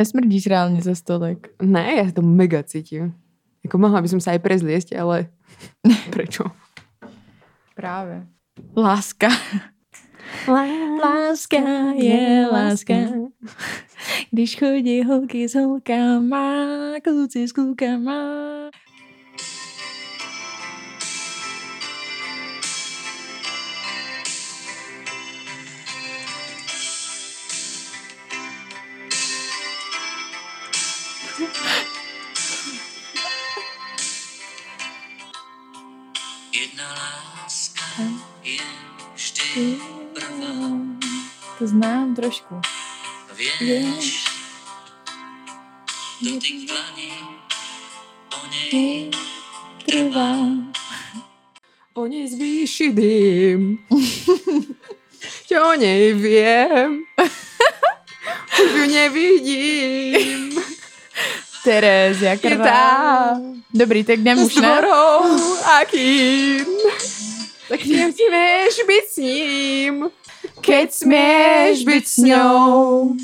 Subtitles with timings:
[0.00, 1.48] Nesmrdíš reálně za stolek.
[1.62, 3.12] Ne, ja to mega cítim.
[3.64, 5.28] Jako mohla by som sa aj prezliesť, ale
[6.16, 6.48] prečo?
[7.76, 8.24] Právě.
[8.76, 9.28] Láska.
[11.04, 12.94] Láska je láska.
[14.30, 16.48] Když chodí holky s holkama,
[17.04, 18.20] kluci s klukama.
[42.20, 42.60] Trošku.
[43.32, 44.28] Vieš,
[46.20, 47.12] dotyk dlaní
[48.36, 49.10] o nej
[49.88, 50.36] Trvá.
[51.96, 53.80] O nej zvýši dým.
[55.48, 57.08] Čo o nej viem.
[58.60, 60.60] Už ju nevidím.
[61.64, 63.40] Terezia Je krvá.
[63.72, 64.62] Dobrý, tak jdem už ne?
[64.62, 65.24] dvorou
[65.80, 66.68] akým.
[67.68, 69.94] Tak nesmieš byť s ním.
[70.60, 73.16] Keď smieš byť s ňou.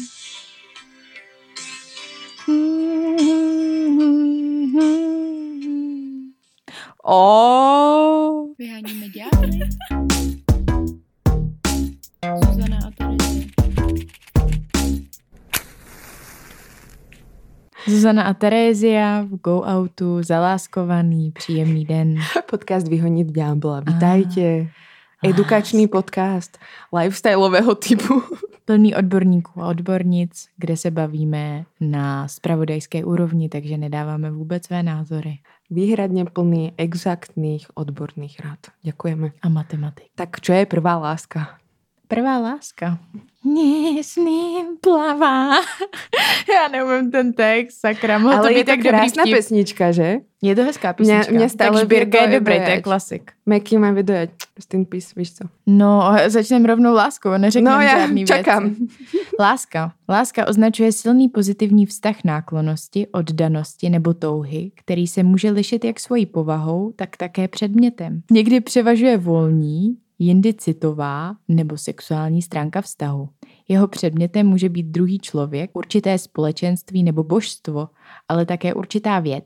[7.06, 7.22] O,
[8.58, 9.62] Vyháníme ďábly.
[12.24, 13.44] Zuzana a Terezie.
[17.86, 22.18] Zuzana a Terézia v Go Outu, zaláskovaný, příjemný den.
[22.50, 23.86] Podcast Vyhoniť ďábla.
[23.86, 24.66] Vítajte.
[25.25, 26.59] Edukačný podcast
[26.92, 28.22] lifestyleového typu.
[28.64, 35.39] Plný odborníků a odbornic, kde se bavíme na spravodajské úrovni, takže nedáváme vůbec své názory.
[35.70, 38.59] Výhradne plný exaktných odborných rád.
[38.84, 39.31] Ďakujeme.
[39.42, 40.06] A matematik.
[40.14, 41.59] Tak čo je prvá láska?
[42.08, 42.98] Prvá láska.
[43.44, 45.50] Nesmím plavá.
[46.54, 48.18] Já neumím ten text, sakra.
[48.18, 49.36] Mohl to Ale být je to tak dobrý krásna vtip.
[49.36, 50.16] pesnička, že?
[50.42, 51.32] Je to hezká písnička.
[51.32, 53.32] Mně stále tak Šbírka je to dobrý, to je klasik.
[53.46, 54.30] Meky má vydojať
[54.68, 55.44] ten pis, víš co?
[55.66, 58.64] No, začneme rovnou láskou, neřekneme No já žádný čakám.
[58.64, 58.86] věci.
[59.41, 59.92] Láska.
[60.08, 66.26] Láska označuje silný pozitivní vztah náklonosti, oddanosti nebo touhy, který se může lišit jak svojí
[66.26, 68.22] povahou, tak také předmětem.
[68.31, 73.28] Někdy převažuje volní, jindy citová nebo sexuální stránka vztahu.
[73.69, 77.88] Jeho předmětem může být druhý člověk, určité společenství nebo božstvo,
[78.28, 79.44] ale také určitá věc,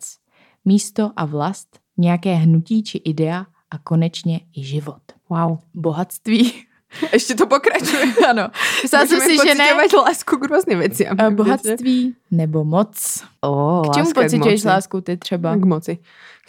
[0.65, 5.03] místo a vlast, nějaké hnutí či idea a konečně i život.
[5.31, 5.59] Wow.
[5.75, 6.53] Bohatství.
[7.13, 8.15] Ešte to pokračuje.
[8.31, 8.51] ano.
[8.83, 9.71] Myslela jsem Můžeme si, že ne.
[9.95, 11.15] lásku k rôznym veciam.
[11.19, 13.23] A Bohatství nebo moc.
[13.41, 15.57] O, K čemu pocituješ lásku ty třeba?
[15.57, 15.99] K moci.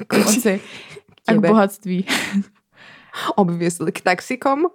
[0.08, 0.62] K moci.
[1.28, 2.06] A k bohatství.
[3.36, 3.92] Obviously.
[3.92, 4.66] K taxikom.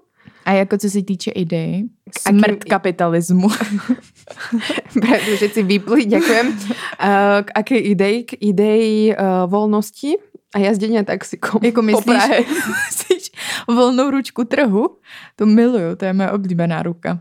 [0.45, 1.85] A jako co se týče idei,
[2.19, 3.49] smrt kapitalismu.
[5.01, 6.47] Pretože všetci vypli, ďakujem.
[6.47, 8.17] Uh, k akej idei?
[8.25, 10.19] K idei uh, voľnosti
[10.55, 12.23] a jazdenia taxikom jako myslíš,
[12.87, 13.25] myslíš
[13.69, 14.99] volnou ručku trhu?
[15.37, 17.19] To miluju, to je moje oblíbená ruka.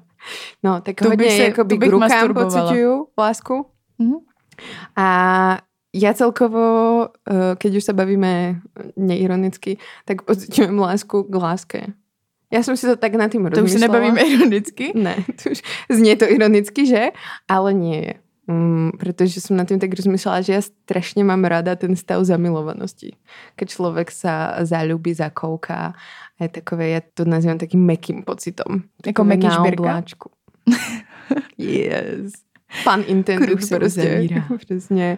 [0.63, 3.55] No, tak To bych hodne se- akoby to bych k rukám pociťujú lásku.
[4.01, 4.17] Mhm.
[4.97, 5.07] A
[5.95, 6.63] ja celkovo,
[7.07, 8.59] uh, keď už sa bavíme
[8.99, 11.81] neironicky, tak pociťujem lásku k láske.
[12.51, 14.91] Ja som si to tak na tým To už se nebavíme ironicky.
[14.95, 17.15] Ne, to už znie to ironicky, že?
[17.47, 18.15] Ale nie je.
[18.45, 23.17] Mm, pretože som na tým tak rozmýšľala, že ja strašne mám rada ten stav zamilovanosti.
[23.57, 25.97] Keď človek sa zalúbi, zakouká
[26.37, 28.85] a je takové, ja to nazývam takým mekým pocitom.
[29.01, 30.03] Jako meký šbírka?
[31.57, 32.45] yes.
[33.23, 34.45] Kruh se uzavírá.
[34.57, 35.17] Přesně.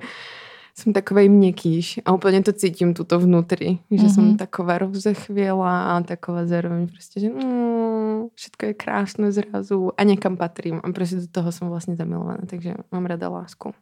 [0.78, 4.14] Som takovej měkkýš a úplně to cítím tuto vnútri, že mm-hmm.
[4.14, 4.38] som Mhm.
[4.38, 10.82] taková rozechvělá a taková zároveň prostě, že mm, všetko je krásne zrazu a někam patrím
[10.84, 13.74] a prostě do toho som vlastne zamilovaná, takže mám rada lásku.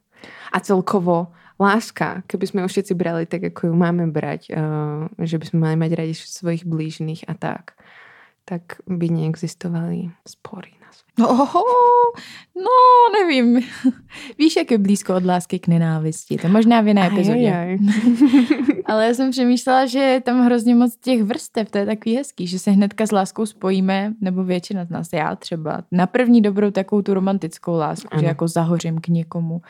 [0.52, 1.26] A celkovo
[1.60, 5.58] láska, keby sme ju všetci brali tak, ako ju máme brať, uh, že by sme
[5.60, 7.76] mali mať radi svojich blížnych a tak,
[8.44, 11.32] tak by neexistovali spory na svete.
[11.32, 11.62] Oho,
[12.56, 13.60] no, nevím.
[14.38, 16.36] Víš, jak je blízko od lásky k nenávisti.
[16.36, 17.52] To možná v jiné epizodě.
[17.52, 17.78] Ajajaj.
[18.86, 22.46] Ale já jsem přemýšlela, že je tam hrozně moc těch vrstev, to je takový hezký,
[22.46, 26.70] že se hnedka s láskou spojíme, nebo většina z nás, já třeba, na první dobrou
[26.70, 28.20] takovou tu romantickou lásku, Ano.
[28.20, 29.60] že jako zahořím k někomu.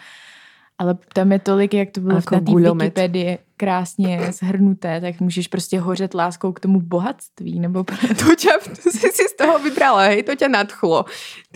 [0.78, 2.52] Ale tam je tolik, jak to bylo Jako na té.
[2.54, 7.84] Wikipedii krásně zhrnuté, tak můžeš prostě hořet láskou k tomu bohatství, nebo
[8.20, 8.50] To ťa,
[8.82, 11.04] to si si z toho vybrala, hej, to ťa nadchlo.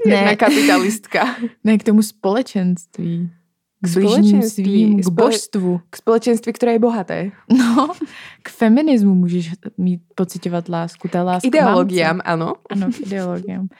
[0.02, 0.16] Ty Ne.
[0.16, 1.36] jedna kapitalistka.
[1.64, 3.30] ne k tomu společenství.
[3.80, 5.80] K K společenství, k božstvu.
[5.90, 7.18] K společenství, ktoré je bohaté.
[7.48, 7.88] No,
[8.44, 11.08] k feminismu můžeš mít pocitovat lásku.
[11.08, 12.60] Ta láska Ideologiám, áno.
[12.70, 13.68] Ano, k ideologiám.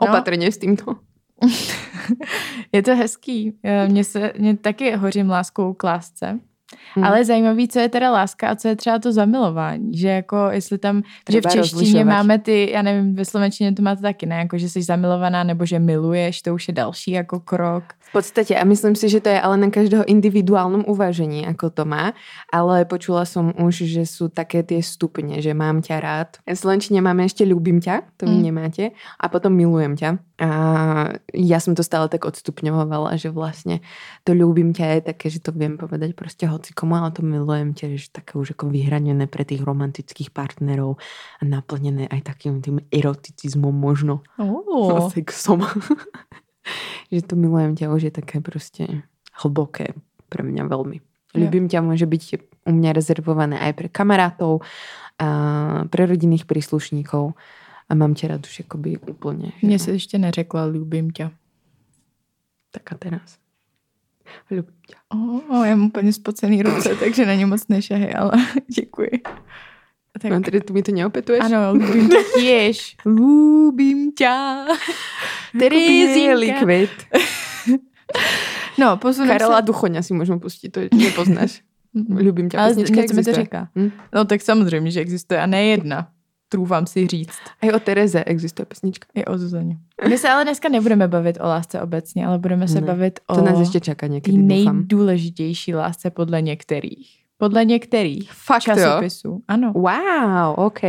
[0.00, 0.08] No.
[0.08, 0.96] Opatrne s týmto.
[2.72, 3.54] Je to hezký.
[3.64, 6.38] Eh, Mně se, mě taky hořím láskou k lásce.
[6.94, 7.04] Hmm.
[7.04, 9.98] Ale zajímavý, co je teda láska a co je třeba to zamilování.
[9.98, 12.06] Že jako, jestli tam, že v Třeba češtině rozlišovat.
[12.06, 14.36] máme ty, já nevím, ve slovenštině to máte taky, ne?
[14.36, 17.84] Jako, že jsi zamilovaná nebo že miluješ, to už je další jako krok.
[18.10, 21.82] V podstate, a myslím si, že to je ale na každého individuálnom uvažení, ako to
[21.86, 22.10] má,
[22.50, 26.30] ale počula som už, že sú také tie stupne, že mám ťa rád.
[26.42, 28.44] V Slovenčine máme ešte ľúbim ťa, to vy Mm.
[28.50, 28.84] nemáte,
[29.14, 30.10] a potom milujem ťa.
[30.42, 30.48] A
[31.30, 33.78] ja som to stále tak odstupňovala, že vlastne
[34.26, 37.78] to ľúbim ťa je také, že to viem povedať proste hoci komu, ale to milujem
[37.78, 40.98] ťa, že také už ako vyhranené pre tých romantických partnerov
[41.38, 45.06] a naplnené aj takým tým eroticizmom možno Oh.
[45.14, 45.62] sexom.
[47.12, 49.04] že to milujem ťa už je také proste
[49.42, 49.94] hlboké
[50.28, 50.98] pre mňa veľmi.
[51.34, 51.46] Jo.
[51.46, 52.22] Ľubím ťa môže byť
[52.66, 54.62] u mňa rezervované aj pre kamarátov,
[55.20, 55.28] a
[55.92, 57.36] pre rodinných príslušníkov
[57.88, 59.52] a mám ťa rád už akoby úplne.
[59.60, 61.30] že Mně se ještě neřekla, ljubím tě.
[62.70, 63.38] Tak a teraz.
[64.50, 64.96] Ľubím ťa.
[65.08, 68.32] Oh, já mám úplně spocený ruce, takže na ně moc nešahy, ale
[68.80, 69.10] děkuji.
[70.20, 71.40] Tak, No, tedy tu mi to neopetuješ?
[71.44, 72.96] ano, ljubím tě tiež.
[73.06, 74.30] Ljubím tě.
[75.58, 76.90] Bielý kvet.
[78.78, 79.62] No, posuneme Karela se.
[79.62, 81.60] Duchoňa si môžeme pustiť, to nepoznáš.
[81.94, 83.68] Ľubím ťa, Ale pesnička něco mi to říká.
[83.76, 83.90] Hm?
[84.14, 86.08] No tak samozřejmě, že existuje a ne jedna.
[86.48, 87.38] Trůfám si říct.
[87.62, 89.06] Aj o Tereze existuje pesnička.
[89.14, 89.76] I o Zuzaně.
[90.08, 93.34] My se ale dneska nebudeme bavit o lásce obecně, ale budeme se Ne, bavit o
[93.34, 94.48] To nás té niekedy, dúfam.
[94.48, 97.19] nejdůležitější lásce podle některých.
[97.40, 98.74] Podle některých Fakt jo?
[98.74, 99.42] časopisů.
[99.48, 99.72] Ano.
[99.72, 100.84] Wow, OK.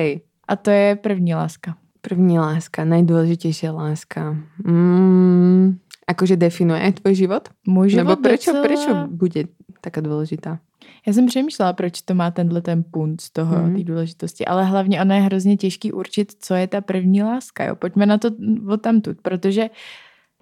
[0.47, 1.75] A to je první láska.
[2.01, 4.33] První láska, najdôležitejšia láska.
[4.65, 5.77] Mm,
[6.09, 7.43] akože definuje aj tvoj život?
[7.69, 8.63] Můj život Nebo prečo, docela...
[8.65, 9.41] prečo bude
[9.85, 10.57] taká dôležitá?
[11.05, 13.75] Já jsem přemýšlela, proč to má tenhle ten punt z toho, mm.
[13.77, 17.63] té důležitosti, ale hlavně ono je hrozně těžký určit, co je ta první láska.
[17.63, 17.75] Jo?
[17.75, 18.29] Pojďme na to
[18.67, 19.69] od tamtud, protože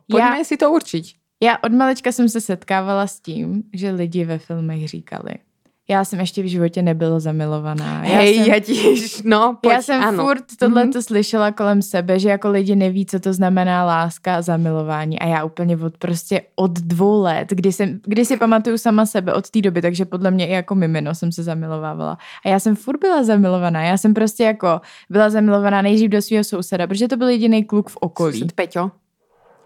[0.07, 1.15] Poďme já, si to určiť.
[1.43, 5.33] já od malečka jsem se setkávala s tím, že lidi ve filmech říkali,
[5.89, 8.05] já jsem ještě v životě nebyla zamilovaná.
[8.05, 10.23] Já Hej, jsem, ja tiež, no, poď, já jsem áno.
[10.23, 10.93] furt tohle Mhm.
[10.93, 15.19] to slyšela kolem sebe, že jako lidi neví, co to znamená láska a zamilování.
[15.19, 19.33] A já úplně od prostě od dvou let, kdy, jsem, kdy si pamatuju sama sebe
[19.33, 22.17] od té doby, takže podle mě i jako mimino jsem se zamilovávala.
[22.45, 23.83] A já jsem furt byla zamilovaná.
[23.83, 27.89] Já jsem prostě jako byla zamilovaná nejdřív do svého souseda, protože to byl jediný kluk
[27.89, 28.91] v okolí Sused Peťo.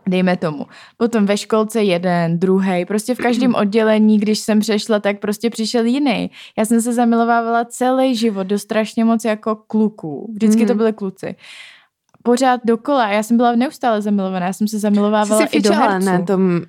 [0.07, 0.65] Dejme tomu.
[0.97, 5.85] Potom ve školce jeden, druhý, prostě v každém oddělení, když jsem přešla, tak prostě přišel
[5.85, 6.31] jiný.
[6.57, 10.31] Já jsem se zamilovávala celý život do strašně moc jako kluků.
[10.33, 10.67] Vždycky mm-hmm.
[10.67, 10.77] to Mhm.
[10.77, 11.35] byly kluci.
[12.23, 13.07] Pořád dokola.
[13.09, 14.45] Já jsem byla neustále zamilovaná.
[14.45, 16.05] Já jsem se zamilovávala si i do herců.
[16.05, 16.61] na tom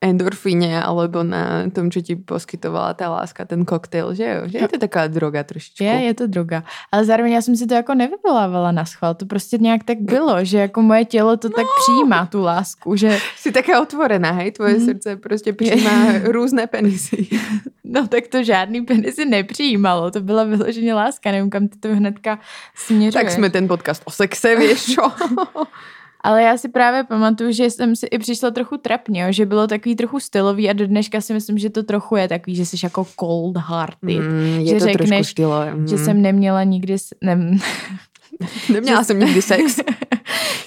[0.00, 4.40] endorfíne alebo na tom, čo ti poskytovala tá láska, ten koktejl, že jo?
[4.48, 5.84] Že je to taká droga trošičku.
[5.84, 6.64] Je, je to droga.
[6.92, 9.14] Ale zároveň já jsem si to jako nevyvolávala na schvál.
[9.14, 13.18] To prostě nějak tak bylo, že jako moje tělo to tak přijímá, tu lásku, že
[13.36, 14.52] Si taká otvorená, hej?
[14.52, 14.84] Tvoje Mhm.
[14.84, 17.28] srdce prostě přijímá různé penisy.
[17.84, 20.10] no tak to žádný penisy nepřijímalo.
[20.10, 21.30] To byla vyloženě láska.
[21.30, 22.38] Nevím, kam ty to hnedka
[22.74, 23.24] směřuje.
[23.24, 25.02] tak jsme ten podcast o sexe, víš čo?
[26.24, 29.96] Ale já si právě pamatuju, že jsem si i přišla trochu trapně, že bylo takový
[29.96, 33.06] trochu stylový a do dneška si myslím, že to trochu je takový, že jsi jako
[33.20, 34.20] cold hearted.
[34.20, 35.74] Mm, je že to trošku řekneš, štýlové.
[35.74, 35.88] Mm.
[35.88, 37.58] že jsem neměla nikdy, ne,
[38.72, 39.80] Neměla jsem nikdy sex.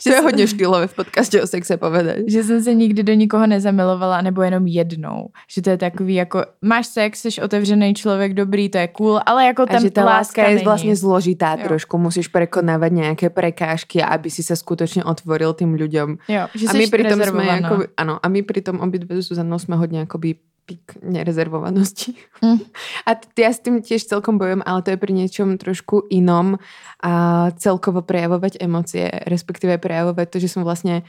[0.03, 2.17] To že je hodně štýlové v podcastě o sexe povedať.
[2.27, 5.29] že jsem se nikdy do nikoho nezamilovala, nebo jenom jednou.
[5.47, 9.45] Že to je takový jako, máš sex, jsi otevřený člověk, dobrý, to je cool, ale
[9.45, 10.65] jako A tam že tá láska je není.
[10.65, 11.63] vlastne zložitá Jo.
[11.67, 11.97] trošku.
[11.97, 16.09] Musíš prekonávať nejaké prekážky, aby si sa skutočne otvoril tým ľuďom.
[16.27, 17.67] Jo, že a my pritom sme rezervovaná.
[17.67, 22.15] ako, áno, a my pritom obidve s Zuzanou sme hodne akoby pík nerezervovanosti.
[22.39, 22.63] Mm.
[23.03, 26.57] A t- ja s tým tiež celkom bojujem, ale to je pri niečom trošku inom
[27.03, 27.13] a
[27.59, 31.03] celkovo prejavovať emócie, respektíve prejavovať to, že som vlastne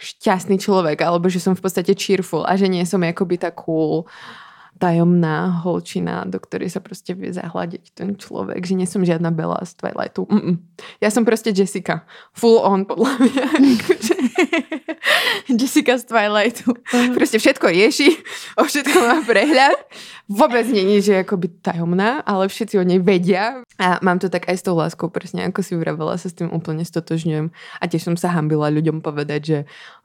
[0.00, 4.08] šťastný človek, alebo že som v podstate cheerful a že nie som akoby tá cool
[4.80, 9.60] tajomná holčina, do ktorej sa proste vie zahľadiť ten človek, že nie som žiadna Bella
[9.60, 10.24] z Twilightu.
[10.24, 10.56] Mm-mm.
[11.04, 12.08] Ja som proste Jessica.
[12.32, 13.46] Full on, podľa mňa.
[15.60, 16.72] Jessica z Twilightu.
[17.12, 18.08] proste všetko rieši,
[18.56, 19.76] o všetko má prehľad.
[20.32, 23.60] Vôbec není, že je akoby tajomná, ale všetci o nej vedia.
[23.76, 26.48] A mám to tak aj s tou láskou, presne ako si vravela, sa s tým
[26.48, 27.52] úplne stotožňujem.
[27.52, 29.58] A tiež som sa hambila ľuďom povedať, že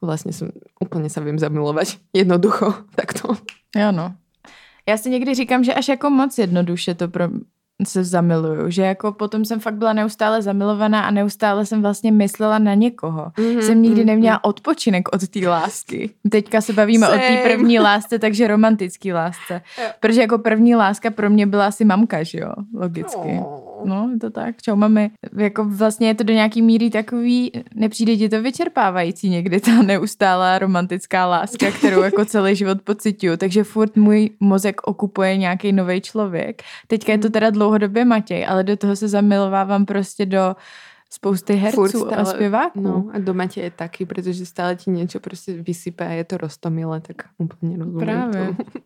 [0.03, 0.51] vlastne som
[0.83, 2.03] úplne sa viem zamilovať.
[2.11, 3.39] Jednoducho, takto.
[3.71, 4.24] Jo, no.
[4.89, 7.29] Já si někdy říkám, že až jako moc jednoduše to pro
[7.83, 12.59] se zamiluju, že jako potom jsem fakt byla neustále zamilovaná a neustále jsem vlastně myslela
[12.59, 13.31] na někoho.
[13.39, 14.07] Mhm, Jsem nikdy mhm.
[14.07, 16.09] neměla odpočinek od té lásky.
[16.29, 17.43] Teďka se bavíme o té Same.
[17.43, 19.61] první lásce, takže romantický lásce.
[19.81, 19.89] Jo.
[19.99, 22.51] Protože jako první láska pro mě byla asi mamka, že jo?
[22.73, 23.39] Logicky.
[23.39, 23.64] Oh.
[23.83, 24.61] No, je to tak.
[24.61, 25.11] Čau, mami.
[25.37, 30.59] Jako vlastně je to do nějaký míry takový, nepřijde ti to vyčerpávající někdy, ta neustálá
[30.59, 33.37] romantická láska, kterou jako celý život pocituju.
[33.37, 36.63] Takže furt můj mozek okupuje nějaký nový člověk.
[36.87, 40.55] Teďka je to teda dlouhodobě Matěj, ale do toho se zamilovávám prostě do
[41.15, 42.81] spousty herců a zpěváků.
[42.81, 46.37] No a doma tě je taky, protože stále ti něco prostě vysype a je to
[46.37, 48.45] rostomilé, tak úplně rozumím Právě.
[48.45, 48.57] tomu.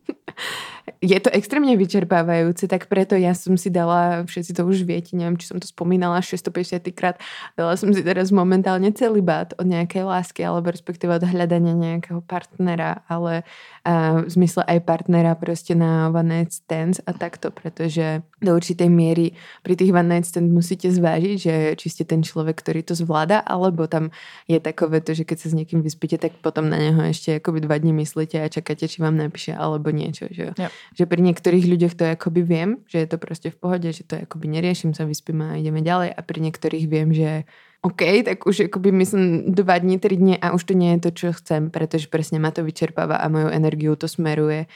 [1.01, 5.39] je to extrémně vyčerpávajúce, tak preto ja som si dala, všetci to už viete, neviem,
[5.39, 7.15] či som to spomínala 650 krát,
[7.55, 12.19] dala som si teraz momentálne celý bát od nejakej lásky, alebo respektíve od hľadania nejakého
[12.27, 13.47] partnera, ale
[13.87, 18.91] uh, v zmysle aj partnera proste na one night stands a takto, pretože do určitej
[18.91, 22.99] miery pri tých one night stand musíte zvážiť, že či ste ten človek, ktorý to
[22.99, 24.11] zvláda, alebo tam
[24.51, 27.63] je takové to, že keď sa s niekým vyspíte, tak potom na neho ešte akoby
[27.63, 30.27] dva dní myslíte a čakáte, či vám napíše alebo niečo.
[30.27, 30.67] Že, Jo.
[30.99, 34.19] že pri niektorých ľuďoch to akoby viem, že je to proste v pohode, že to
[34.19, 37.47] akoby neriešim, sa vyspím a ideme ďalej a pri niektorých viem, že
[37.79, 41.09] OK, tak už akoby myslím dva dní, tri dní a už to nie je to,
[41.15, 44.67] čo chcem, pretože presne ma to vyčerpáva a moju energiu to smeruje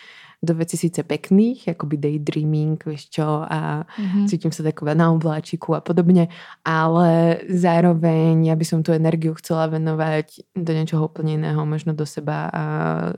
[0.44, 4.28] do veci síce pekných, akoby daydreaming, vieš čo, a Mhm.
[4.28, 6.28] cítim sa taková na obláčiku a podobne,
[6.62, 12.04] ale zároveň ja by som tú energiu chcela venovať do niečoho úplne iného, možno do
[12.04, 12.64] seba a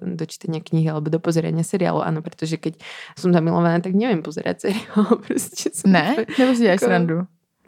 [0.05, 2.77] do čítania knihy alebo do pozerania seriálu, áno, pretože keď
[3.17, 6.29] som zamilovaná, tak neviem pozerať seriál, proste som Ne?
[6.37, 7.17] Nebo si děláš Jako- srandu?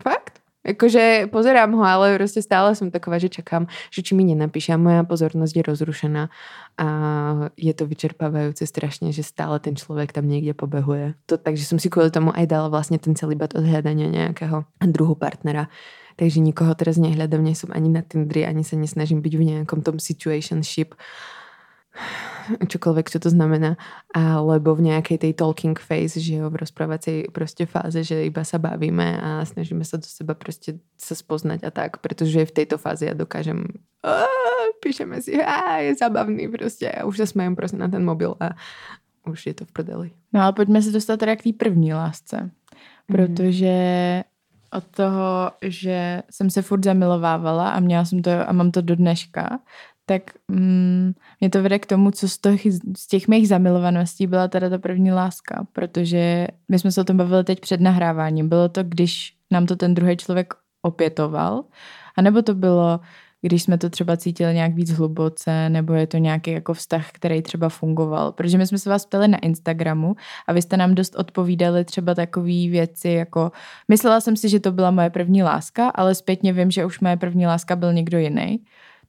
[0.03, 0.36] Fakt?
[0.67, 4.77] Jakože pozerám ho, ale prostě stále jsem taková, že čekám, že či mi nenapíše a
[4.77, 6.23] moja pozornosť je rozrušená
[6.77, 6.87] a
[7.57, 11.15] je to vyčerpávajúce strašne, že stále ten človek tam niekde pobehuje.
[11.25, 14.67] To, takže som si kvôli tomu aj dala vlastne ten celý bat od hľadania nejakého
[14.83, 15.71] druhu partnera.
[16.17, 19.85] Takže nikoho teraz nehľadám, nie som ani na Tindri, ani sa nesnažím byť v nejakom
[19.85, 20.97] tom situationship
[22.55, 23.75] čokoľvek, čo to znamená,
[24.15, 28.57] alebo v nejakej tej talking phase, že jo, v rozprávacej proste fáze, že iba sa
[28.57, 33.05] bavíme a snažíme sa do seba proste sa spoznať a tak, pretože v tejto fáze
[33.05, 33.67] ja dokážem
[34.05, 34.25] "Á,
[34.83, 38.55] píšeme si, a je zabavný proste a už sa smejem proste na ten mobil a
[39.27, 40.09] už je to v prdeli.
[40.33, 42.51] No ale pojďme se dostat teda k té první lásce.
[43.07, 43.75] Protože
[44.73, 48.95] od toho, že jsem se furt zamilovávala a měla jsem to a mám to do
[48.95, 49.59] dneška,
[50.09, 52.61] tak mm, mě to vede k tomu, co z těch,
[52.97, 57.17] z těch mých zamilovaností byla teda ta první láska, protože my jsme se o tom
[57.17, 58.49] bavili teď před nahráváním.
[58.49, 61.63] Bylo to, když nám to ten druhý člověk opětoval,
[62.17, 62.99] anebo to bylo,
[63.41, 67.41] když jsme to třeba cítili nějak víc hluboce, nebo je to nějaký jako vztah, který
[67.41, 68.31] třeba fungoval.
[68.31, 70.15] Protože my jsme se vás ptali na Instagramu
[70.47, 73.51] a vy jste nám dost odpovídali třeba takové věci jako
[73.87, 77.17] myslela jsem si, že to byla moje první láska, ale zpětně vím, že už moje
[77.17, 78.59] první láska byl někdo jiný.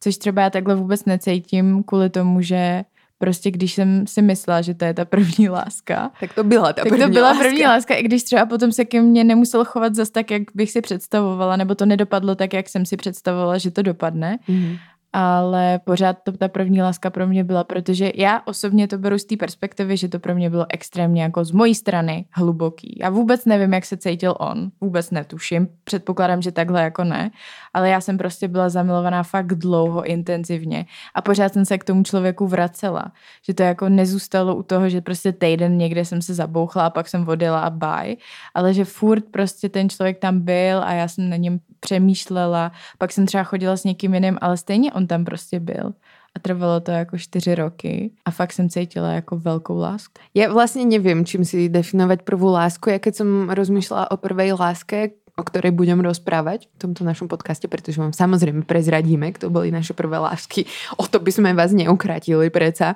[0.00, 2.84] Což třeba já takhle vůbec necítím kvůli tomu, že
[3.18, 6.72] prostě když jsem si myslela, že to je ta první láska, Tak to byla ta
[6.72, 7.44] tak první to byla láska.
[7.44, 10.70] první láska, i když třeba potom se ke mně nemusel chovat zas tak, jak bych
[10.70, 14.38] si představovala, nebo to nedopadlo tak, jak jsem si představovala, že to dopadne.
[14.48, 14.76] Mhm.
[15.12, 19.24] Ale pořád to ta první láska pro mě byla, protože já osobně to beru z
[19.24, 22.98] té perspektivy, že to pro mě bylo extrémně jako z mojí strany hluboký.
[23.00, 27.30] Já vůbec nevím, jak se cítil on, vůbec netuším, předpokládám, že takhle jako ne,
[27.74, 30.86] ale já jsem prostě byla zamilovaná fakt dlouho, intenzivně.
[31.14, 33.12] A pořád jsem se k tomu člověku vracela,
[33.46, 37.08] že to jako nezůstalo u toho, že prostě týden někde jsem se zabouchla a pak
[37.08, 38.16] jsem odjela a bye,
[38.54, 43.12] ale že furt prostě ten člověk tam byl a já jsem na něm přemýšlela, pak
[43.12, 45.94] jsem třeba chodila s někým jiným, ale stejně on tam prostě byl.
[46.34, 50.18] A trvalo to jako čtyři roky a fakt jsem cítila jako velkou lásku.
[50.34, 52.90] Ja vlastne neviem, čím si definovať prvú lásku.
[52.90, 57.70] Ja keď som rozmýšľala o prvej láske, o ktorej budem rozprávať v tomto našom podcaste,
[57.70, 60.66] pretože vám samozrejme prezradíme, kto boli naše prvé lásky,
[60.98, 62.94] o to by sme vás neukratili preca,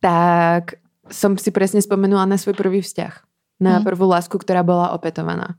[0.00, 0.78] tak
[1.10, 3.14] som si presne spomenula na svoj prvý vzťah.
[3.60, 3.84] Na Mhm.
[3.84, 5.58] prvú lásku, ktorá bola opetovaná.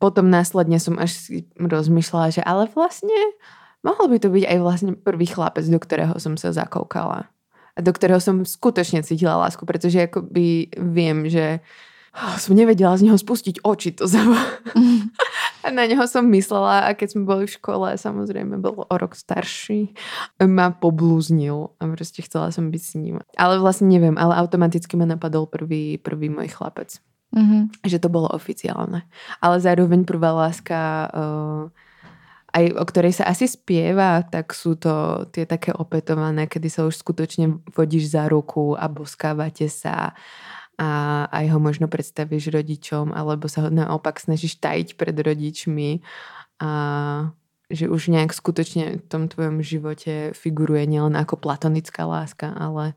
[0.00, 3.18] Potom následne som až si rozmýšľala, že ale vlastne
[3.82, 7.30] mohol by to byť aj vlastne prvý chlapec, do ktorého som sa zakoukala.
[7.72, 11.64] A do ktorého som skutočne cítila lásku, pretože akoby viem, že
[12.12, 13.96] oh, som nevedela z neho spustiť oči.
[13.96, 14.20] To za...
[15.64, 19.16] a na neho som myslela a keď sme boli v škole, samozrejme bol o rok
[19.16, 19.96] starší,
[20.44, 23.16] ma poblúznil a proste chcela som byť s ním.
[23.40, 27.00] Ale vlastne neviem, ale automaticky ma napadol prvý, prvý môj chlapec
[27.32, 27.88] Mhm.
[27.88, 29.08] že to bolo oficiálne.
[29.40, 31.64] Ale zároveň prvá láska, uh,
[32.52, 37.00] aj o ktorej sa asi spieva, tak sú to tie také opetované, kedy sa už
[37.00, 40.12] skutočne vodíš za ruku a boskávate sa
[40.80, 40.88] a
[41.28, 46.00] aj ho možno predstavíš rodičom, alebo sa ho naopak snažíš tajiť pred rodičmi
[46.64, 46.70] a
[47.72, 52.92] že už nejak skutočne v tom tvojom živote figuruje nielen ako platonická láska, ale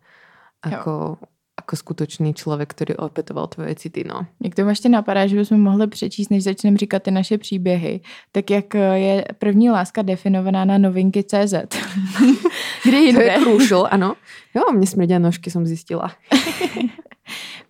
[0.60, 1.20] ako,
[1.66, 4.26] ako skutočný člověk, který opětoval tvoje city, no.
[4.44, 8.50] Jak to ještě napadá, že bychom mohli přečíst, než začneme říkat ty naše příběhy, tak
[8.50, 11.54] jak eh, je první láska definovaná na novinky CZ.
[12.84, 13.24] Kde To jinde?
[13.24, 14.16] je crucial, ano.
[14.56, 16.12] Jo, mě smrdia nožky, jsem zjistila.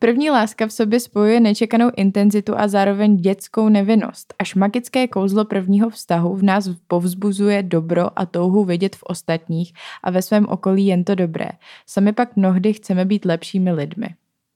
[0.05, 4.33] První láska v sobě spojuje nečekanou intenzitu a zároveň dětskou nevinnost.
[4.39, 10.11] Až magické kouzlo prvního vztahu v nás povzbuzuje dobro a touhu vidět v ostatních a
[10.11, 11.49] ve svém okolí jen to dobré.
[11.85, 14.07] Sami pak mnohdy chceme být lepšími lidmi.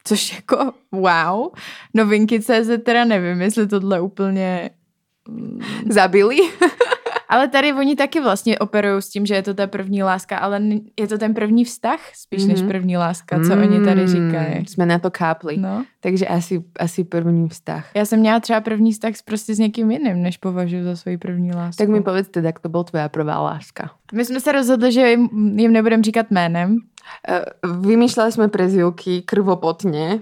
[0.04, 1.48] Což jako wow,
[1.94, 4.70] novinky CZ teda nevím, jestli tohle úplně...
[5.90, 6.38] Zabili?
[7.30, 10.62] Ale tady oni taky vlastně operují s tím, že je to ta první láska, ale
[11.00, 12.48] je to ten první vztah spíš mm-hmm.
[12.48, 12.70] než Mhm.
[12.70, 14.66] první láska, co oni tady říkají.
[14.68, 15.58] Jsme na to kápli.
[15.58, 15.86] No.
[16.00, 17.90] Takže asi, asi první vztah.
[17.96, 21.18] Já jsem měla třeba první vztah s- prostě s někým jiným, než považuji za svoji
[21.18, 21.78] první lásku.
[21.78, 23.92] Tak mi povedz teda, jak to byl tvoja prvá láska.
[24.14, 26.78] My jsme se rozhodli, že jim, jim nebudeme říkat jménem.
[27.30, 27.42] Eh,
[27.82, 30.20] Vymýšľali jsme prezivky krvopotně.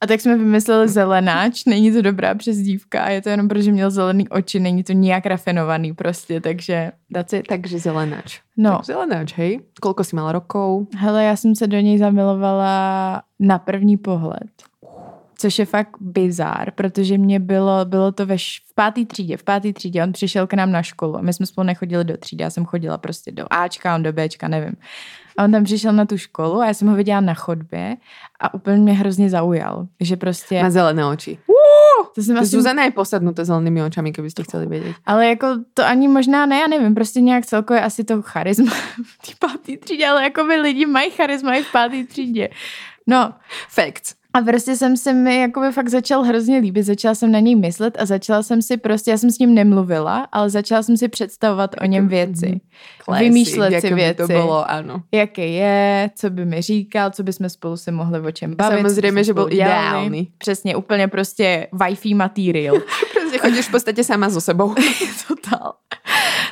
[0.00, 4.28] A tak jsme vymysleli zelenáč, není to dobrá přezdívka, je to jenom protože měl zelený
[4.28, 7.46] oči, není to nijak rafinovaný prostě, takže that's it.
[7.48, 8.40] Takže zelenáč.
[8.56, 9.60] No, Tak zelenáč, hej?
[9.82, 10.88] Koľko si mala rokov?
[10.96, 14.48] hele, já jsem se do něj zamilovala na první pohled.
[15.38, 19.42] Což je fakt bizár, protože mě bylo, bylo to ve š- v pátý třídě, v
[19.42, 22.44] pátý třídě, on přišel k nám na školu a my jsme spolu nechodili do třídy,
[22.44, 24.74] já jsem chodila prostě do Ačka, on do Bčka, nevím.
[25.40, 27.96] A on tam přišel na tu školu a já jsem ho viděla na chodbě
[28.40, 30.62] a úplně mě hrozně zaujal, že prostě...
[30.62, 31.38] Má zelené oči.
[32.14, 34.96] To jsem asi Zuzana je posadnutá zelenými očami, keby ste chceli vedieť.
[35.06, 38.72] Ale jako to ani možná ne, já nevím, prostě nějak celkově asi to charisma
[39.04, 42.48] v té pátý třídě, ale jako by lidi mají charisma i v pátý třídě.
[43.06, 43.32] No
[43.68, 44.19] Facts.
[44.34, 47.96] A prostě jsem se mi jakoby fakt začal hrozně líbit, začala jsem na něj myslet
[48.00, 51.74] a začala jsem si prostě, já jsem s ním nemluvila, ale začala jsem si představovat
[51.80, 52.60] o něm věci.
[53.04, 54.16] Classy, Vymýšlet si věci.
[54.16, 55.02] to bylo, áno.
[55.12, 58.76] Jaký je, co by mi říkal, co by jsme spolu se mohli o čem bavit.
[58.76, 59.72] Samozřejmě, že byl dělali.
[59.72, 60.28] ideální.
[60.38, 62.76] Přesně, úplně prostě Wi-Fi material.
[63.20, 64.74] Prostě chodíš v podstate sama so sebou.
[65.28, 65.72] Total.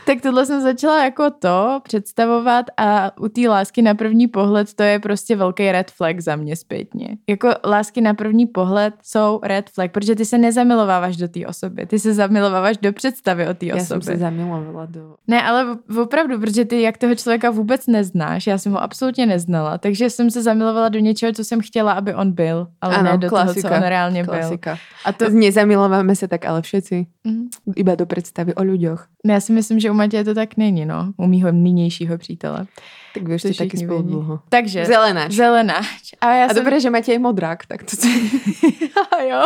[0.08, 4.82] Tak tohle jsem začala jako to představovat a u té lásky na první pohled to
[4.82, 7.08] je prostě velký red flag za mě zpětně.
[7.28, 11.86] Jako lásky na první pohled jsou red flag, protože ty se nezamilováváš do té osoby,
[11.86, 14.16] ty se zamilováváš do představy o té Ja som osoby.
[14.16, 15.20] sa zamilovala do...
[15.28, 19.78] Ne, ale opravdu, protože ty jak toho člověka vůbec neznáš, já jsem ho absolutně neznala,
[19.78, 23.18] takže jsem se zamilovala do něčeho, co jsem chtěla, aby on byl, ale Ano, ne
[23.18, 24.34] do klasika, toho, co on reálně byl.
[24.34, 24.78] Klasika.
[25.04, 25.28] A to.
[25.28, 27.06] Nezamilováme sa tak ale všetci.
[27.28, 27.76] Mhm.
[27.76, 29.06] Iba do predstavy o ľuďoch.
[29.24, 32.66] Ne, já si myslím, že u Matěje to tak není, no, u mýho nynějšího přítele.
[33.14, 34.10] Tak vieš, To ste taky spolu vědí.
[34.14, 34.40] dlho.
[34.48, 35.32] Takže, Zelenáč.
[35.32, 36.14] zelenáč.
[36.20, 36.56] A já A jsem...
[36.62, 37.96] dobré, že máte aj modrák, tak to
[39.30, 39.42] jo.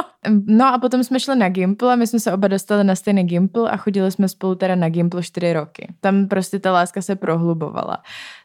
[0.47, 3.25] No a potom jsme šli na Gimple a my jsme se oba dostali na stejný
[3.25, 5.89] Gimple a chodili jsme spolu teda na Gimple čtyři roky.
[6.01, 8.03] Tam prostě ta láska se prohlubovala.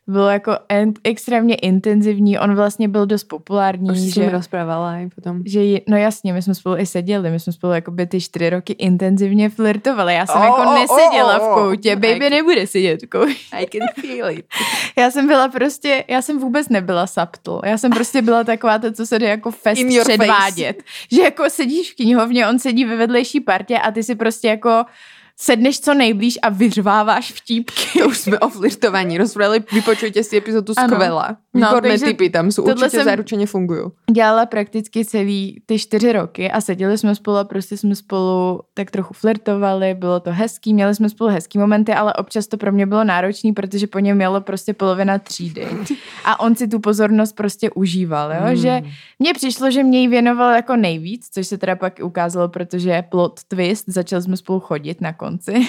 [0.07, 3.89] Bylo jako en- extrémně intenzivní, on vlastně byl dost populární.
[3.91, 4.29] Už že...
[4.29, 5.43] rozprávala aj potom.
[5.45, 8.49] že no jasně, my jsme spolu i seděli, my jsme spolu jako by ty čtyři
[8.49, 10.13] roky intenzivně flirtovali.
[10.13, 11.55] Já jsem Oh, jako oh, neseděla oh, v oh.
[11.55, 12.29] koutě, baby Tak.
[12.29, 13.33] nebude sedět v koutě.
[13.51, 14.45] I can feel it.
[14.97, 17.61] Já jsem byla prostě, já jsem vůbec nebyla subtle.
[17.65, 20.17] Já jsem prostě byla taková ta, co se jde jako fest your face.
[20.17, 20.83] předvádět.
[21.11, 24.85] Že jako sedíš v knihovně, on sedí ve vedlejší partě a ty si prostě jako
[25.39, 27.99] sedneš co nejblíž a vyřváváš vtípky.
[27.99, 30.87] To už jsme o flirtovaní rozprávali, vypočujte si epizodu Ano.
[31.59, 33.81] No, Výborné takže typy tam jsou, určitě jsem- zaručeně fungují.
[34.11, 38.91] Dělala prakticky celý ty čtyři roky a seděli jsme spolu a prostě jsme spolu tak
[38.91, 42.85] trochu flirtovali, bylo to hezký, měli jsme spolu hezký momenty, ale občas to pro mě
[42.85, 45.67] bylo náročný, protože po něm mělo prostě polovina třídy.
[46.25, 48.41] A on si tu pozornost prostě užíval, jo?
[48.43, 48.55] Hmm.
[48.55, 48.81] že
[49.19, 53.39] mně přišlo, že mě jí věnoval jako nejvíc, což se teda pak ukázalo, protože plot
[53.47, 55.67] twist, začali jsme spolu chodit na konci.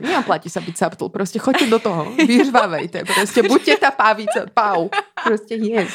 [0.00, 4.88] Neoplatí sa byť subtle, prostě choďte do toho, vyřvávejte, prostě buďte ta pávice, pau,
[5.24, 5.88] prostě yes.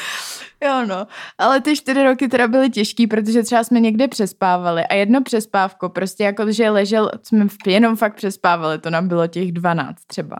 [0.64, 1.06] Jo no,
[1.38, 5.88] ale ty čtyři roky teda byly těžký, protože třeba jsme někde přespávali a jedno přespávko,
[5.88, 10.36] prostě jako, že ležel, jsme v- jenom fakt přespávali, to nám bylo těch 12 třeba.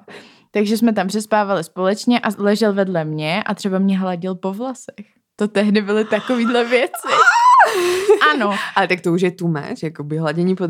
[0.51, 5.07] Takže jsme tam přespávali společně a ležel vedle mě a třeba mě hladil po vlasech.
[5.37, 7.09] To tehdy byly takovýhle věci.
[8.35, 10.65] Ano, Ale tak to už je tu máš, jakoby hladení po...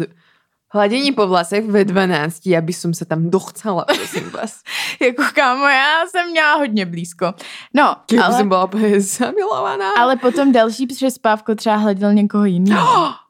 [0.74, 4.64] Hladení po vlasech ve 12, já by som sa tam dochcela, prosím vás.
[5.00, 7.34] jako kámo, já jsem měla hodně blízko.
[7.74, 9.90] No, Keby ale, som bola úplně zamilovaná.
[10.00, 13.12] ale potom další přespávko třeba hladil někoho jiného.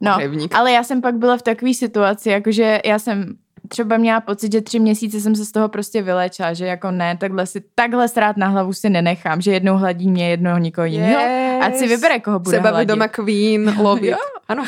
[0.00, 0.54] No, Krevník.
[0.54, 3.34] ale já jsem pak byla v takové situaci, jakože já jsem
[3.68, 7.16] třeba měla pocit, že tři měsíce jsem se z toho prostě vyléčila, že jako ne,
[7.16, 11.22] takhle si, takhle srát na hlavu si nenechám, že jednou hladí mě, jednou někoho jiného.
[11.64, 12.88] Ať si vybere, koho bude Seba hladit.
[12.88, 14.10] doma queen, love it.
[14.10, 14.16] Jo.
[14.48, 14.64] Ano.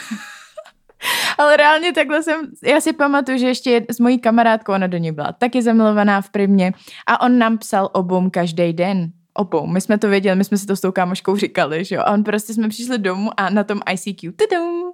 [1.38, 5.12] Ale reálně takhle jsem, já si pamatuju, že ještě s mojí kamarádkou, ona do něj
[5.12, 6.72] byla taky zamilovaná v primě
[7.06, 9.10] a on nám psal obom každý den.
[9.38, 9.66] obou.
[9.66, 12.02] My jsme to věděli, my jsme si to s tou kámoškou říkali, že jo.
[12.06, 14.92] A on prostě jsme přišli domů a na tom ICQ, tudum,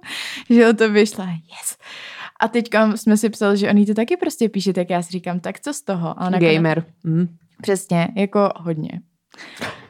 [0.49, 1.77] že jo, to vyšla, yes.
[2.39, 5.11] A teďka jsme si psali, že on jí to taky prostě píše, tak já si
[5.11, 6.19] říkám, tak co z toho?
[6.19, 6.83] A nakonec- Gamer.
[7.03, 7.27] Mm.
[7.61, 8.89] Přesně, jako hodně.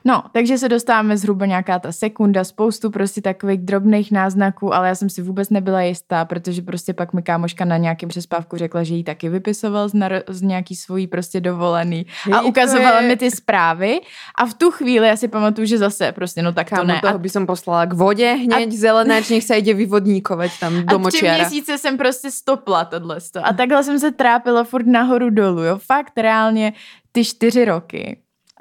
[0.05, 4.95] No, takže se dostáváme zhruba nějaká ta sekunda, spoustu prostě takových drobných náznaků, ale já
[4.95, 8.93] jsem si vůbec nebyla jistá, protože prostě pak mi kámoška na nějakém přespávku řekla, že
[8.95, 13.17] jí taky vypisoval z, naro- z nějaký svojí prostě dovolený a to ukazovala je- mi
[13.17, 13.99] ty zprávy
[14.39, 16.99] a v tu chvíli já si pamatuju, že zase prostě, no tak to Kámo, ne.
[17.01, 20.95] toho A, by som poslala k vode hneď, zelenáč, nech sa ide vyvodníkovať tam do
[20.95, 21.37] a tři močiara.
[21.37, 23.17] měsíce jsem prostě stopla tohle.
[23.43, 25.77] A takhle jsem se trápila furt nahoru dolů, jo.
[25.77, 26.73] Fakt reálně
[27.11, 28.17] ty čtyři roky.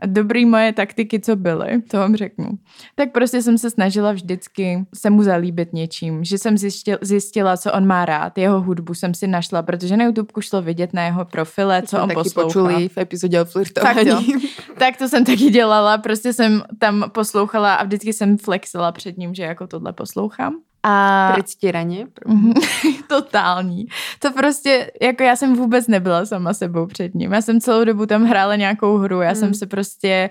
[0.07, 2.49] Dobrý moje taktiky, co byly, to vám řeknu.
[2.95, 7.73] Tak prostě jsem se snažila vždycky se mu zalíbit něčím, že jsem zjistil, zjistila, co
[7.73, 8.39] on má rád.
[8.39, 12.09] Jeho hudbu jsem si našla, protože na YouTube šlo vidět na jeho profile, co on
[12.09, 12.47] taky poslouchá.
[12.47, 14.09] počuli v epizodě o Fakt flirtovaní.
[14.09, 14.23] jo.
[14.79, 19.35] Tak to jsem taky dělala, prostě jsem tam poslouchala a vždycky jsem flexila před ním,
[19.35, 20.55] že jako tohle poslouchám.
[20.83, 22.07] A Predstieranie.
[22.27, 22.53] Mhm.
[23.09, 23.87] Totální.
[24.19, 27.33] To prostě, jako já jsem vůbec nebyla sama sebou před ním.
[27.33, 29.55] Já jsem celou dobu tam hrála nějakou hru, já jsem Mm.
[29.55, 30.31] se prostě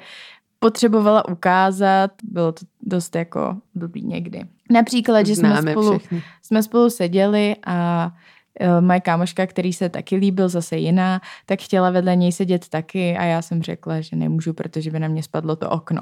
[0.60, 4.42] potřebovala ukázat, bylo to dost jako blbý někdy.
[4.72, 6.24] Například, že jsme Známe spolu, všechny.
[6.42, 8.12] jsme spolu seděli a
[8.60, 13.18] eh, moje kámoška, který se taky líbil, zase jiná, tak chtěla vedle něj sedět taky
[13.18, 16.02] a já jsem řekla, že nemůžu, protože by na mě spadlo to okno.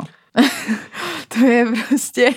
[1.27, 2.29] to je prostě...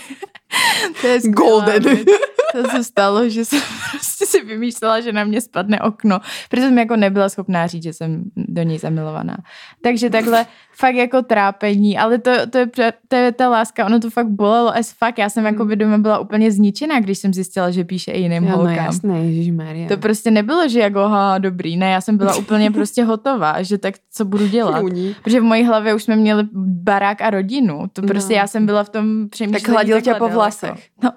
[1.00, 1.82] to je skvělá Golden.
[1.82, 2.06] věc.
[2.52, 3.60] To se stalo, že jsem
[3.90, 6.18] prostě si vymýšlela, že na mě spadne okno,
[6.50, 9.36] protože jsem jako nebyla schopná říct, že jsem do něj zamilovaná.
[9.82, 14.10] Takže takhle fakt jako trápení, ale to, to, je, to je ta láska, ono to
[14.10, 15.18] fakt bolelo as fuck.
[15.18, 18.44] Já jsem jako by doma byla úplně zničená, když jsem zjistila, že píše i jiným
[18.44, 18.74] Ja, no holkám.
[18.84, 19.88] jasné, Ježišmaria.
[19.88, 23.78] To prostě nebylo, že jako, ha, dobrý, ne, já jsem byla úplně prostě hotová, že
[23.78, 24.80] tak co budu dělat.
[24.80, 25.16] Chudí.
[25.24, 26.44] Protože v mojí hlavě už jsme měli
[26.82, 27.84] barák a rodinu.
[27.92, 28.38] To prostě No.
[28.38, 29.62] já jsem byla v tom přemýšlení.
[29.62, 30.41] Tak hladil tě po.
[30.42, 30.88] Vlasech.
[31.02, 31.12] No,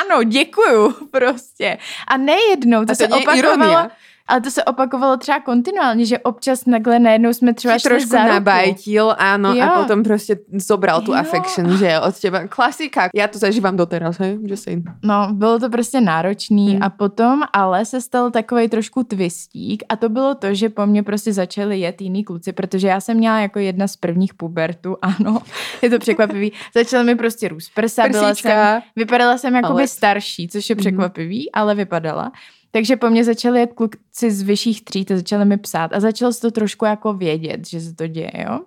[0.00, 1.78] ano, děkuju, prostě.
[2.06, 3.90] A nejednou, to, A to se opakovalo, ironia.
[4.28, 9.14] Ale to se opakovalo třeba kontinuálně, že občas takhle najednou jsme třeba šli trošku nabajtil,
[9.18, 9.64] áno, Jo.
[9.64, 11.18] a potom proste zobral tú Jo.
[11.18, 12.44] affection, že od teba.
[12.48, 13.08] Klasika.
[13.16, 14.38] Ja to zažívam doteraz, hej?
[14.54, 14.84] Saying.
[15.02, 16.82] No, bylo to prostě náročný Hmm.
[16.82, 21.02] a potom ale se stal takový trošku twistík a to bylo to, že po mně
[21.02, 25.38] prostě začali jet jiný kluci, protože já jsem měla jako jedna z prvních pubertů, ano,
[25.82, 29.90] je to překvapivý, začaly mi prostě růst prsa, byla jsem, vypadala jsem jakoby Palec.
[29.90, 30.80] starší, což je Mhm.
[30.80, 32.32] překvapivý, ale vypadala.
[32.78, 36.32] Takže po mně začaly jet kluci z vyšších tříd a začali mi psát a začalo
[36.32, 38.60] se to trošku jako vědět, že se to děje, jo.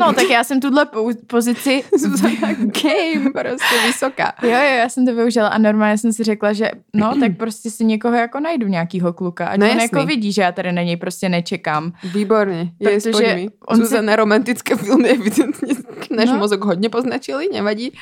[0.00, 0.86] No, tak já jsem tuhle
[1.26, 1.84] pozici
[2.58, 4.32] game, prostě vysoká.
[4.42, 7.70] Jo, jo, já jsem to využila a normálně jsem si řekla, že no, tak prostě
[7.70, 9.46] si někoho jako najdu, nějakýho kluka.
[9.46, 11.92] Ať No on jako vidí, že já tady na něj prostě nečekám.
[12.14, 12.70] Výborne.
[12.80, 15.74] Je, Protože on si- Zuzana romantické filmy evidentně
[16.10, 16.36] náš No.
[16.38, 17.92] mozog hodně poznačili, nevadí.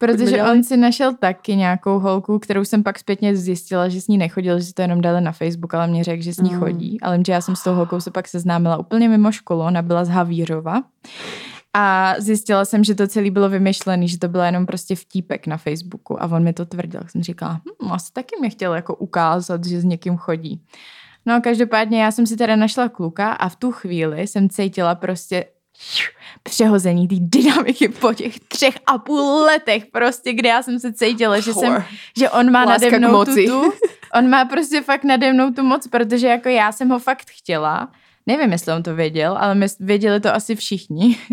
[0.00, 4.18] Protože on si našel taky nějakou holku, kterou jsem pak zpětně zjistila, že s ní
[4.18, 6.60] nechodil, že si to jenom dali na Facebook, ale mě řekl, že s ní Mm.
[6.60, 7.00] chodí.
[7.00, 10.04] Ale že já jsem s tou holkou se pak seznámila úplně mimo školu, ona byla
[10.04, 10.82] z Havířova.
[11.78, 15.56] A zjistila jsem, že to celé bylo vymyšlené, že to bylo jenom prostě vtípek na
[15.56, 16.22] Facebooku.
[16.22, 17.00] A on mi to tvrdil.
[17.08, 20.62] Jsem říkala, hm, asi taky mě chtěl jako ukázat, že s někým chodí.
[21.26, 24.94] No a každopádně já jsem si teda našla kluka a v tu chvíli jsem cítila
[24.94, 25.44] prostě
[26.46, 31.40] přehození té dynamiky po těch třech a půl letech prostě, kde já jsem se cítila,
[31.40, 31.84] že, jsem,
[32.18, 33.46] že on má Láska nade mnou moci.
[33.46, 33.72] tu, tu,
[34.18, 37.88] on má prostě fakt nade mnou tu moc, protože jako já jsem ho fakt chtěla,
[38.26, 41.18] nevím, jestli on to věděl, ale my věděli to asi všichni.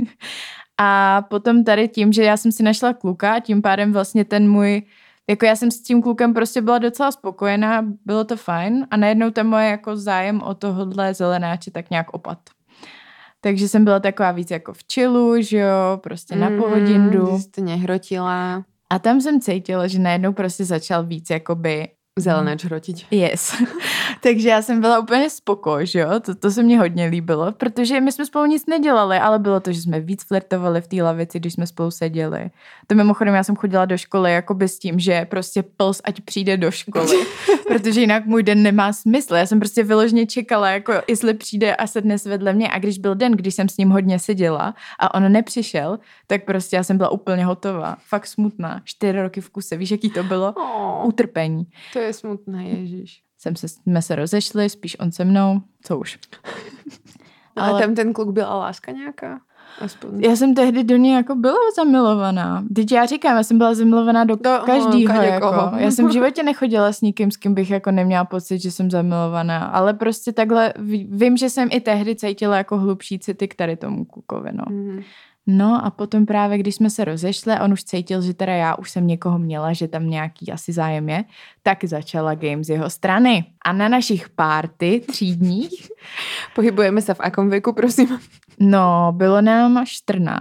[0.78, 4.82] A potom tady tím, že já jsem si našla kluka tím pádem vlastně ten můj,
[5.30, 9.30] jako já jsem s tím klukem prostě byla docela spokojená, bylo to fajn a najednou
[9.30, 12.38] ten moje jako zájem o tohohle zelenáče tak nějak opad.
[13.44, 17.32] Takže jsem byla taková víc jako v chillu, že jo, prostě na pohodindu.
[17.32, 18.66] Mm, to nehrotila.
[18.90, 21.88] A tam jsem cítila, že najednou prostě začal víc jakoby
[22.20, 23.06] Zelenáč hrotiť.
[23.12, 23.58] Yes.
[24.22, 28.02] Takže já jsem byla úplně spoko, že jo, to, to se mně hodně líbilo, protože
[28.02, 31.40] my jsme spolu nic nedělali, ale bylo to, že jsme víc flirtovali v té lavici,
[31.40, 32.50] když jsme spolu seděli.
[32.88, 36.58] To mimochodem, já jsem chodila do školy jakoby s tím, že prostě pls, ať přijde
[36.58, 37.18] do školy,
[37.68, 39.36] protože jinak můj den nemá smysl.
[39.36, 42.98] Já jsem prostě vyloženě čekala, jako jestli přijde a sedne se vedle mě a když
[42.98, 46.98] byl den, když jsem s ním hodně seděla a on nepřišel, tak prostě já jsem
[46.98, 47.98] byla úplně hotová.
[48.08, 48.82] Fakt smutná.
[48.84, 50.54] Čtyři roky v kuse, víš, jaký to bylo?
[50.58, 53.22] Oh, Utrpení to je smutné, Ježiš.
[53.38, 56.20] jsem se, jsme se rozešli, spíš on se mnou, co už.
[57.56, 59.40] Ale, Ale- tam ten kluk byla láska nějaká?
[59.82, 60.22] Aspoň.
[60.24, 62.64] Já jsem tehdy do něj jako byla zamilovaná.
[62.76, 65.14] Teď já říkám, já jsem byla zamilovaná do Do- každýho.
[65.14, 65.54] kadekoho.
[65.62, 65.76] Jako.
[65.78, 68.92] Já jsem v životě nechodila s nikým, s kým bych jako neměla pocit, že jsem
[68.92, 69.66] zamilovaná.
[69.66, 73.76] Ale prostě takhle ví- vím, že jsem i tehdy cítila jako hlubší city k tady
[73.76, 74.50] tomu klukovi.
[74.54, 74.64] No.
[74.70, 75.02] Mhm.
[75.48, 78.90] No a potom právě, když jsme se rozešli on už cítil, že teda já už
[78.90, 81.24] jsem někoho měla, že tam nějaký asi zájem je,
[81.64, 83.46] tak začala game z jeho strany.
[83.66, 85.88] A na našich párty třídních,
[86.56, 88.20] Pohybujeme se v akom veku, prosím?
[88.60, 90.40] no bylo nám 14,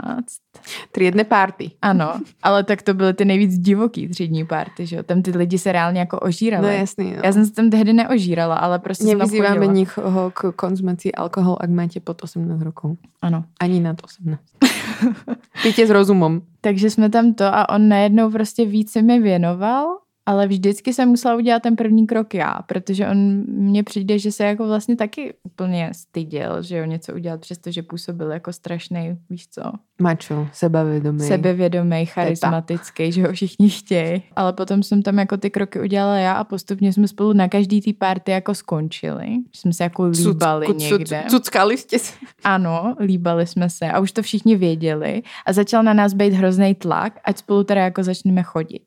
[0.93, 1.71] Triedne party.
[1.83, 5.59] ano, ale tak to byly ty nejvíc divoký třídní párty, že jo, tam ty lidi
[5.59, 6.67] se reálně jako ožírali.
[6.67, 7.13] No jasný.
[7.13, 7.23] No.
[7.25, 9.73] Já jsem se tam tehdy neožírala, ale prostě chodila.
[9.73, 12.99] nikoho k konzumaci alkoholu, ak máte pod 18 rokov.
[13.23, 13.45] Ano.
[13.61, 14.41] Ani nad 18.
[15.63, 16.41] Pijte s rozumom.
[16.61, 19.87] Takže jsme tam to a on najednou prostě víc se mi věnoval,
[20.27, 24.45] ale vždycky jsem musela udělat ten první krok já, protože on mně přijde, že se
[24.45, 29.63] jako vlastně taky úplně styděl, že jo, něco udělat, přestože působil jako strašný, víš co,
[30.03, 31.21] Mačo, sebavedomý.
[31.21, 34.23] sebevědomý, charismatický, že ho všichni chtějí.
[34.37, 37.81] Ale potom jsem tam jako ty kroky udělala já a postupně jsme spolu na každý
[37.81, 39.27] té party jako skončili.
[39.55, 41.23] Že jsme se jako líbali Cuc- někde.
[41.31, 42.13] Cuckali ste sa.
[42.45, 46.75] Ano, líbali jsme se a už to všichni věděli a začal na nás být hrozný
[46.75, 48.83] tlak, ať spolu teda jako začneme chodit.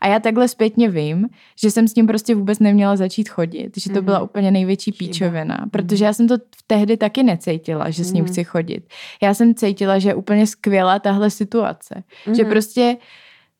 [0.00, 1.26] A já takhle zpětně vím,
[1.60, 4.24] že jsem s ním prostě vůbec neměla začít chodit, že to byla Mhm.
[4.24, 4.98] úplně největší Chyba.
[4.98, 6.34] píčovina, protože já jsem to
[6.66, 8.32] tehdy taky necítila, že s ním Mhm.
[8.32, 8.84] chci chodit.
[9.22, 12.02] Já jsem cítila, že je úplně skvělá tahle situace,
[12.34, 12.50] že Mhm.
[12.50, 12.96] prostě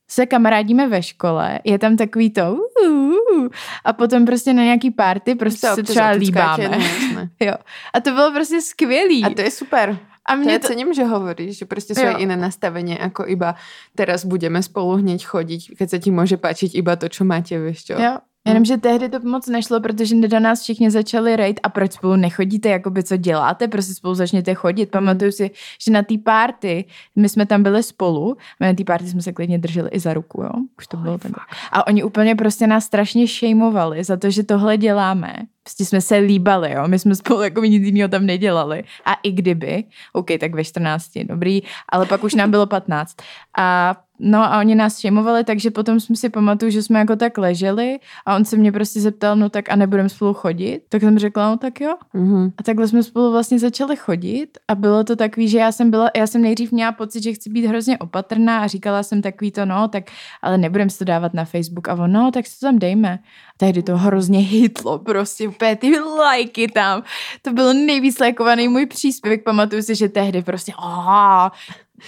[0.09, 2.89] se kamarádíme ve škole, je tam takový to uh,
[3.35, 3.49] uh,
[3.85, 6.79] a potom prostě na nějaký party prostě se třeba líbáme.
[7.41, 7.55] Jo.
[7.95, 9.25] A to bylo prostě skvělý.
[9.25, 9.99] A to je super.
[10.27, 12.11] a mě to, cením, že hovoríš, že sú Jo.
[12.11, 13.55] aj iné nastavenie, ako iba
[13.95, 17.91] teraz budeme spolu hneď chodiť, keď sa ti môže páčiť iba to, čo máte, vieš
[17.91, 17.95] čo.
[17.95, 18.19] Jo.
[18.47, 22.69] Jenomže tehdy to moc nešlo, protože do nás všichni začali rejt a proč spolu nechodíte,
[22.69, 24.87] jakoby co děláte, prostě spolu začněte chodit.
[24.87, 25.51] Pamatuju si,
[25.85, 26.85] že na té party,
[27.17, 30.15] my jsme tam byli spolu, my na té party jsme se klidně drželi i za
[30.15, 30.51] ruku, jo.
[30.79, 31.33] Už to bylo tak.
[31.73, 35.35] A oni úplně prostě nás strašně šejmovali za to, že tohle děláme.
[35.63, 36.89] Prostě jsme se líbali, jo.
[36.89, 38.85] My jsme spolu jako nic jiného tam nedělali.
[39.05, 43.17] A i kdyby, OK, tak ve 14, dobrý, ale pak už nám bylo 15.
[43.59, 47.39] A No a oni nás šejmovali, takže potom jsme si pamatuju, že jsme jako tak
[47.39, 50.81] leželi a on se mě prostě zeptal, no tak a nebudeme spolu chodit?
[50.89, 51.97] Tak jsem řekla, no tak jo.
[52.15, 52.53] Mhm.
[52.59, 56.11] A takhle jsme spolu vlastně začali chodit a bylo to takový, že já jsem byla,
[56.17, 59.67] já jsem nejdřív měla pocit, že chci být hrozně opatrná a říkala jsem takový to,
[59.67, 60.05] no tak
[60.43, 63.19] ale nebudem si to dávat na Facebook a on, no tak si to tam dejme.
[63.49, 67.03] A tehdy to hrozně hitlo, prostě úplně ty lajky tam.
[67.43, 71.49] To byl nejvíc lajkovaný můj příspěvek, pamatuju si, že tehdy prostě, oh,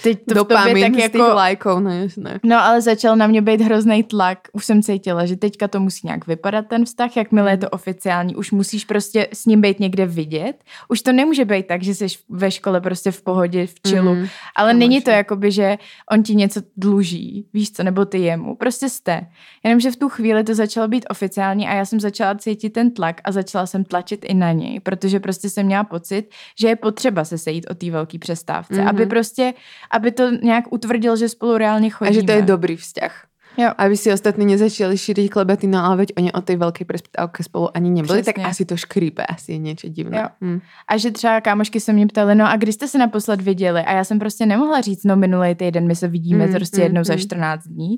[0.03, 1.17] teď to v tobě Dopamin tak jako...
[1.17, 2.39] lajkov, no jasné.
[2.43, 4.39] No ale začal na mě být hrozný tlak.
[4.53, 8.35] Už jsem cítila, že teďka to musí nějak vypadat ten vztah, jakmile je to oficiální.
[8.35, 10.63] Už musíš prostě s ním být někde vidět.
[10.89, 14.15] Už to nemůže být tak, že jsi ve škole prostě v pohodě, v chillu.
[14.15, 14.27] Mhm.
[14.55, 15.17] Ale to není máš, to no.
[15.17, 15.77] jakoby, že
[16.11, 18.55] on ti něco dluží, víš co, nebo ty jemu.
[18.55, 19.27] Prostě jste.
[19.63, 23.21] Jenomže v tu chvíli to začalo být oficiální a já jsem začala cítit ten tlak
[23.23, 27.25] a začala jsem tlačit i na něj, protože prostě jsem měla pocit, že je potřeba
[27.25, 28.87] se sejít o té velké přestávce, Mhm.
[28.87, 29.53] aby prostě,
[29.91, 32.13] aby to nějak utvrdil, že spolu reálně A chodíme.
[32.13, 33.25] že to je dobrý vzťah.
[33.57, 33.71] Jo.
[33.77, 37.67] Aby si ostatní nezačali šíriť klebety, no ale veď oni o tej veľkej prestávke spolu
[37.75, 38.45] ani nebyli, tak Přesně.
[38.49, 40.17] asi to škrípe, asi je niečo divné.
[40.17, 40.27] Jo.
[40.41, 40.59] Hm.
[40.87, 43.81] A že třeba kámošky se mě ptaly, no a kdy jste se naposled viděli?
[43.81, 46.83] A já jsem prostě nemohla říct, no minulý týden my se vidíme Mm, prostě mm,
[46.83, 47.19] jednou za mm.
[47.19, 47.97] 14 dní.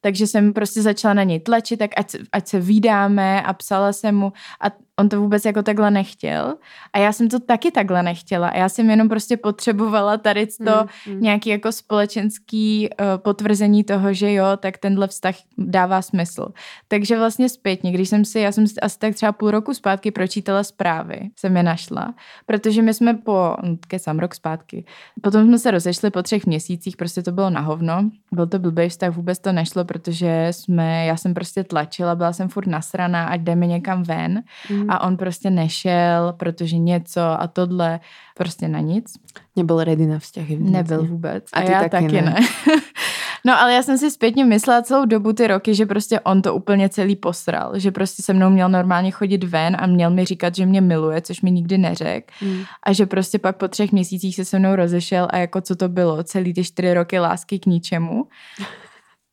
[0.00, 4.14] Takže jsem prostě začala na něj tlačit, tak ať, ať se vídáme a psala jsem
[4.14, 4.66] mu a
[5.02, 6.54] on to vůbec jako takhle nechtěl.
[6.92, 8.48] A já jsem to taky takhle nechtěla.
[8.48, 11.20] A já jsem jenom prostě potřebovala tady to Mm, mm.
[11.20, 16.48] nějaký jako společenský uh, potvrzení toho, že jo, tak tenhle vztah dává smysl.
[16.88, 20.10] Takže vlastně zpětně, když jsem si, já jsem si asi tak třeba půl roku zpátky
[20.10, 22.14] pročítala zprávy, jsem je našla,
[22.46, 24.84] protože my jsme po, hm, kecám rok zpátky,
[25.22, 28.88] potom jsme se rozešli po třech měsících, prostě to bylo na hovno, byl to blbý
[28.88, 33.40] vztah, vůbec to nešlo, protože jsme, já jsem prostě tlačila, byla jsem furt nasraná, ať
[33.40, 34.90] jdeme někam ven Mm.
[34.92, 38.00] A on prostě nešel, protože něco a tohle,
[38.36, 39.12] prostě na nic.
[39.56, 40.44] Nebyl ready na vzťah.
[40.44, 40.72] evidentně.
[40.72, 41.44] Nebyl vůbec.
[41.52, 42.22] A A, ty já taky taky, ne.
[42.22, 42.34] ne.
[43.44, 46.54] no ale já jsem si zpětně myslela celou dobu ty roky, že prostě on to
[46.54, 47.78] úplně celý posral.
[47.78, 51.20] Že prostě se mnou měl normálně chodit ven a měl mi říkat, že mě miluje,
[51.20, 52.26] což mi nikdy neřekl.
[52.42, 52.62] Mm.
[52.82, 55.88] A že prostě pak po třech měsících se se mnou rozešel a jako co to
[55.88, 58.26] bylo, celý ty čtyři roky lásky k ničemu.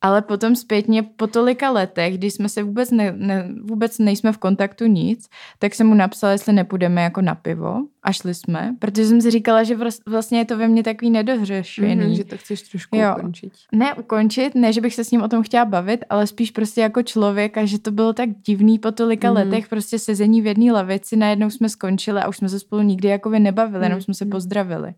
[0.01, 4.37] Ale potom zpětně po tolika letech, kdy jsme se vůbec, ne, ne, vůbec nejsme v
[4.37, 5.27] kontaktu nic,
[5.59, 9.31] tak jsem mu napsala, jestli nepůjdeme jako na pivo a šli jsme, protože jsem si
[9.31, 11.95] říkala, že vlas- vlastně je to ve mně takový nedořešený.
[12.05, 13.15] Mhm, že to chceš trošku Jo.
[13.17, 13.53] ukončiť.
[13.71, 16.81] Ne ukončit, ne, že bych se s ním o tom chtěla bavit, ale spíš prostě
[16.81, 19.43] jako člověk a že to bylo tak divný po tolika Mhm.
[19.43, 19.51] mm.
[19.51, 23.07] letech, prostě sezení v jedné lavici, najednou jsme skončili a už jsme se spolu nikdy
[23.07, 24.93] jako nebavili, jenom Mhm, jsme se pozdravili.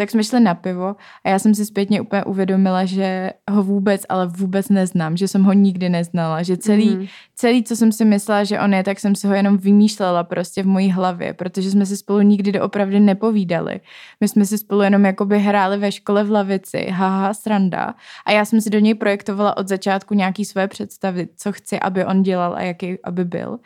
[0.00, 4.02] Tak jsme šli na pivo a já jsem si zpětně úplně uvědomila, že ho vůbec,
[4.08, 7.06] ale vůbec neznám, že jsem ho nikdy neznala, že celý, Mhm.
[7.34, 10.62] celý, co jsem si myslela, že on je, tak jsem si ho jenom vymýšlela prostě
[10.62, 13.80] v mojí hlavě, protože jsme si spolu nikdy doopravdy nepovídali.
[14.20, 17.94] My jsme si spolu jenom jakoby hráli ve škole v lavici, haha, sranda.
[18.26, 22.04] A já jsem si do něj projektovala od začátku nějaký své představy, co chci, aby
[22.04, 23.58] on dělal a jaký aby byl.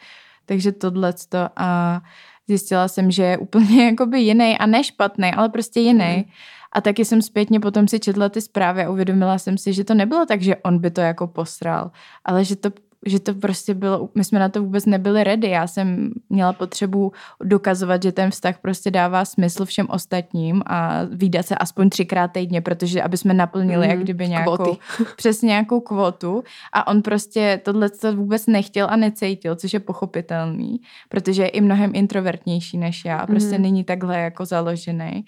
[0.47, 2.01] Takže tohleto a
[2.47, 6.15] zjistila jsem, že je úplně jakoby jiný a ne špatný, ale prostě jiný.
[6.17, 6.25] Mhm.
[6.73, 9.95] A taky jsem zpětně potom si četla ty zprávy a uvědomila jsem si, že to
[9.95, 11.91] nebylo tak, že on by to jako posral,
[12.25, 12.71] ale že to
[13.07, 15.49] že to prostě bylo, my jsme na to vůbec nebyli ready.
[15.49, 17.13] Já jsem měla potřebu
[17.45, 22.61] dokazovat, že ten vztah prostě dává smysl všem ostatním a výdat se aspoň třikrát týdně,
[22.61, 24.79] protože aby jsme naplnili Mhm, jak kdyby nějakou, kvóty.
[25.17, 30.81] přesně nějakou kvotu a on prostě tohle to vůbec nechtěl a necítil, což je pochopitelný,
[31.09, 33.63] protože je i mnohem introvertnější než já, prostě Mhm.
[33.63, 35.25] není takhle jako založený.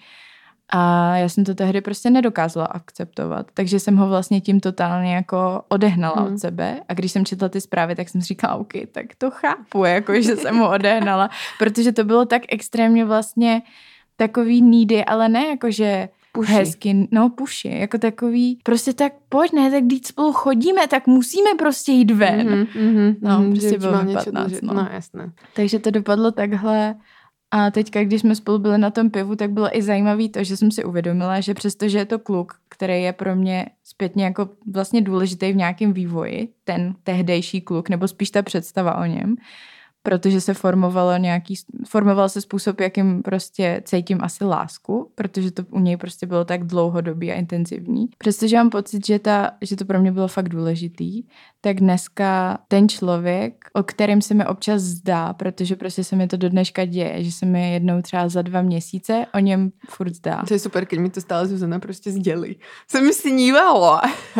[0.73, 3.47] A já jsem to tehdy prostě nedokázala akceptovat.
[3.53, 6.33] Takže jsem ho vlastně tím totálně jako odehnala Hmm.
[6.33, 6.79] od sebe.
[6.89, 10.21] A když jsem četla ty zprávy, tak jsem si říkala, OK, tak to chápu, jako,
[10.21, 11.29] že jsem ho odehnala.
[11.59, 13.61] Protože to bylo tak extrémně vlastně
[14.15, 16.51] takový nídy, ale ne jako, že Puši.
[16.53, 21.49] hezky, no puši, jako takový, prostě tak pojď, ne, tak když spolu chodíme, tak musíme
[21.59, 22.47] prostě jít ven.
[22.49, 24.63] Mhm, mhm, No, mhm, prostě bylo mám mi něco 15, dlžet.
[24.63, 24.73] no.
[24.73, 25.31] no jasné.
[25.53, 26.95] Takže to dopadlo takhle.
[27.51, 30.57] A teďka, když jsme spolu byli na tom pivu, tak bylo i zajímavé to, že
[30.57, 35.01] jsem si uvědomila, že přestože je to kluk, který je pro mě zpětně jako vlastně
[35.01, 39.35] důležitý v nějakém vývoji, ten tehdejší kluk, nebo spíš ta představa o něm,
[40.03, 41.55] protože se formovalo nějaký,
[41.87, 46.63] formoval se způsob, jakým prostě cítím asi lásku, protože to u něj prostě bylo tak
[46.63, 48.07] dlouhodobý a intenzivní.
[48.17, 51.23] Přestože mám pocit, že, ta, že to pro mě bylo fakt důležitý,
[51.67, 56.37] tak dneska ten člověk, o kterém se mi občas zdá, protože prostě se mi to
[56.37, 60.43] do dneška děje, že se mi jednou třeba za dva měsíce o něm furt zdá.
[60.47, 62.59] To je super, keď mi to stále Zuzana prostě sdělí.
[62.87, 63.99] Se mi snívalo.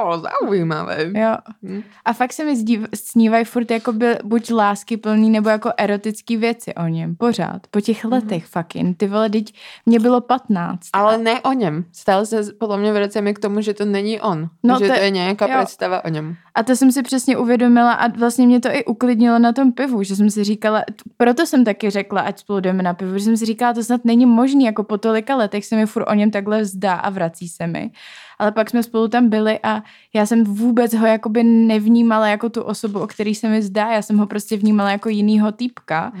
[0.00, 1.10] oh, zaujímavé.
[1.14, 1.36] Jo.
[1.62, 1.82] Hm.
[2.04, 6.36] A fakt se mi zdív, snívají furt jako by, buď lásky plný, nebo jako erotický
[6.36, 7.16] věci o něm.
[7.16, 7.66] Pořád.
[7.70, 8.96] Po těch letech fucking.
[8.96, 9.54] Ty vole, teď
[9.86, 10.88] mě bylo 15.
[10.92, 11.84] Ale ne o něm.
[11.92, 14.48] Stále se podle mě vracíme k tomu, že to není on.
[14.62, 15.64] No že to- to, je nějaká jo.
[15.64, 16.36] představa o něm.
[16.54, 20.02] A to jsem si přesně uvědomila a vlastně mě to i uklidnilo na tom pivu,
[20.02, 20.82] že jsem si říkala,
[21.16, 24.04] proto jsem taky řekla, ať spolu jdeme na pivo, že jsem si říkala, to snad
[24.04, 27.48] není možný, jako po tolika letech se mi furt o něm takhle vzdá a vrací
[27.48, 27.90] se mi.
[28.38, 29.82] Ale pak jsme spolu tam byli a
[30.14, 34.02] já jsem vůbec ho jakoby nevnímala jako tu osobu, o který se mi zdá, já
[34.02, 36.12] jsem ho prostě vnímala jako jinýho týpka,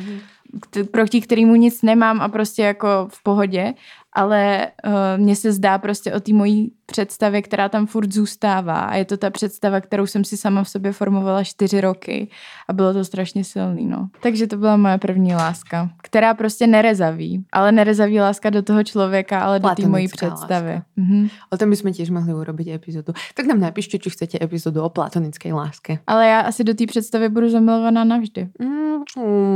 [0.60, 3.74] kt- proti kterému nic nemám a prostě jako v pohodě,
[4.12, 8.94] ale uh, mně se zdá prostě o té mojí představě, která tam furt zůstává a
[8.94, 12.28] je to ta představa, kterou jsem si sama v sobě formovala čtyři roky
[12.68, 14.08] a bylo to strašně silný, no.
[14.22, 19.40] Takže to byla moje první láska, která prostě nerezaví, ale nerezaví láska do toho člověka,
[19.40, 20.82] ale do té mojí představy.
[20.96, 21.28] Mhm.
[21.50, 23.12] O tom bychom tiež mohli urobiť epizódu.
[23.34, 25.98] Tak nám napíšte, či chcete epizódu o platonickej láske.
[26.06, 28.48] Ale já asi do té představy budu zamilovaná navždy.
[28.60, 28.82] Mm.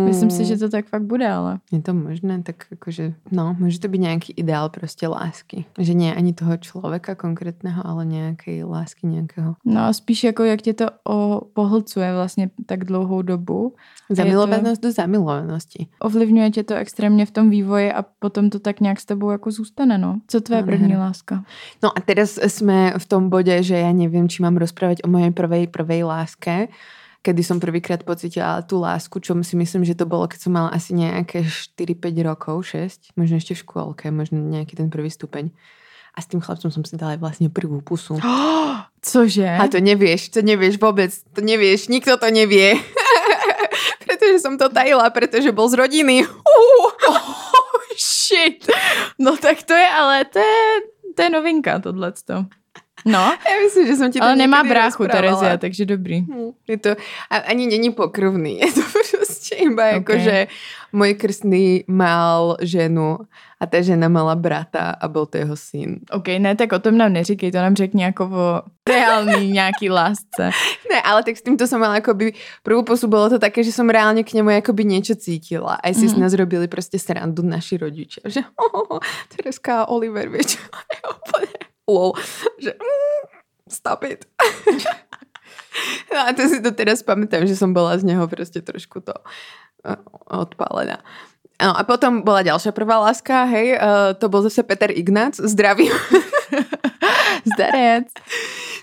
[0.04, 3.78] Myslím si, že to tak fakt bude, ale Je to možné, tak akože, no, môže
[3.78, 5.66] to byť nejaký ideál proste lásky.
[5.78, 9.58] Že nie ani toho človeka konkrétneho, ale nejakej lásky nejakého.
[9.66, 13.74] no a spíš jako jak tě to o, pohlcuje vlastně tak dlouhou dobu.
[14.10, 15.86] Je to- do zamilovanosti.
[16.00, 19.50] ovlivňuje tě to extrémně v tom vývoji a potom to tak nějak s tebou jako
[19.50, 20.20] zůstane, no.
[20.26, 21.44] Co tvoje No, první láska?
[21.82, 25.30] No a teraz sme v tom bode, že ja neviem, či mám rozprávať o mojej
[25.34, 26.68] prvej, prvej láske,
[27.26, 30.70] kedy som prvýkrát pocitila tú lásku, čo si myslím, že to bolo, keď som mala
[30.70, 35.50] asi nejaké 4-5 rokov, 6, možno ešte v škôlke, možno nejaký ten prvý stupeň.
[36.16, 38.16] A s tým chlapcom som si dala aj vlastne prvú pusu.
[39.06, 39.46] Cože?
[39.46, 42.74] A to nevieš, to nevieš vôbec, to nevieš, nikto to nevie.
[44.06, 46.24] pretože som to tajila, pretože bol z rodiny.
[46.24, 46.88] Uh,
[48.00, 48.64] shit.
[49.20, 50.62] No tak to je, ale to je,
[51.12, 52.48] to je novinka, tohleto.
[53.06, 55.06] No, ja myslím, že som ti to ale nemá bráchu.
[55.06, 56.26] Terezia, takže dobrý.
[56.26, 56.90] Hm, Je to,
[57.30, 59.16] a ani není pokrvný, je to prostě
[59.54, 59.92] iba Ok.
[59.92, 60.46] jako, že
[60.92, 63.18] můj krstný mal ženu
[63.60, 65.96] a ta žena mala brata a byl to jeho syn.
[66.10, 70.50] OK, ne, tak o tom nám neříkej, to nám řekni jako o reálný nějaký lásce.
[70.92, 72.32] Ne, ale tak s týmto som mala akoby,
[72.62, 75.78] prvú pusu bolo to také, že som reálne k nemu akoby niečo cítila.
[75.84, 76.04] Si Mhm.
[76.04, 76.08] mm.
[76.08, 78.98] z nás robili prostě srandu naši rodičia, že oh,
[79.36, 80.58] Tereska a Oliver, vieš,
[80.92, 81.56] ja úplne
[81.88, 82.12] lol,
[82.60, 83.22] že mm,
[83.70, 84.24] stop it.
[86.12, 89.12] No a to si to teraz pamätám, že som bola z neho prostě trošku to
[89.84, 90.98] eh, odpálená.
[91.62, 95.88] No a potom bola ďalšia prvá láska, hej, uh, to bol zase Peter Ignác, zdravím.
[97.48, 98.12] Zdarec.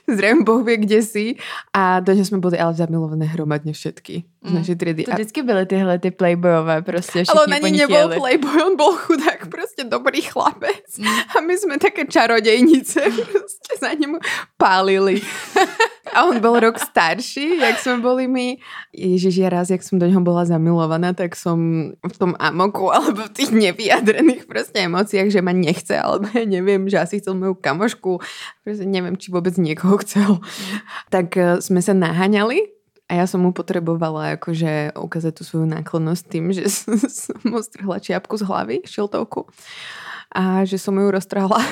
[0.15, 1.35] zrejme Boh vie, kde si.
[1.73, 4.55] A do něho jsme byli ale zamilované hromadně všetky z Mm.
[4.55, 5.03] naší triedy.
[5.03, 8.17] To vždycky byly tyhle ty playboyové prostě, ale on ani jeli.
[8.17, 10.97] playboy, on bol chudák, prostě dobrý chlapec.
[10.97, 11.07] Mm.
[11.07, 13.01] A my jsme také čarodejnice,
[13.31, 14.17] prostě za ním
[14.57, 15.21] pálili.
[16.13, 18.61] A on bol rok starší, jak sme boli my.
[18.93, 23.25] Ježiš, ja raz, jak som do neho bola zamilovaná, tak som v tom amoku alebo
[23.25, 27.57] v tých nevyjadrených proste emóciách, že ma nechce, alebo ja neviem, že asi chcel moju
[27.57, 28.21] kamošku.
[28.61, 29.57] Proste neviem, či vôbec
[29.93, 30.31] niekoho chcel.
[31.13, 32.73] Tak eh, sme sa naháňali
[33.09, 38.01] a ja som mu potrebovala akože ukázať tú svoju náklonnosť tým, že som mu strhla
[38.01, 39.45] čiapku z hlavy, šiltovku
[40.33, 41.61] a že som ju roztrhala.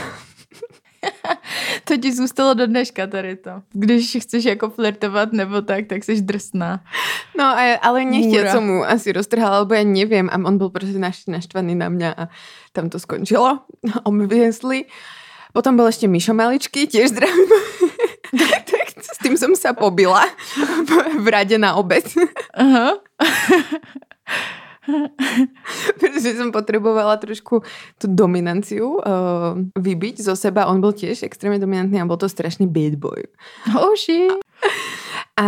[1.90, 3.52] To ti zůstalo do dneška tady to.
[3.74, 6.80] Když chceš jako flirtovat nebo tak, tak jsi drsná.
[7.38, 10.30] No, a- ale nechtěl som mu asi roztrhal, alebo ja neviem.
[10.30, 12.24] A on bol proste naš, naštvaný na mňa a
[12.70, 13.66] tam to skončilo.
[14.06, 14.86] Obviesli.
[15.58, 17.50] Potom bol ešte Mišo Maličky, tiež zdravím.
[19.22, 20.26] Tým som sa pobila
[21.24, 22.06] v rade na obed.
[22.58, 23.00] Aha.
[26.02, 27.62] pretože som potrebovala trošku
[28.02, 30.68] tú dominanciu uh, vybiť zo seba.
[30.68, 33.30] On bol tiež extrémne dominantný a bol to strašný bad boy.
[33.78, 33.94] Oh.
[35.38, 35.48] A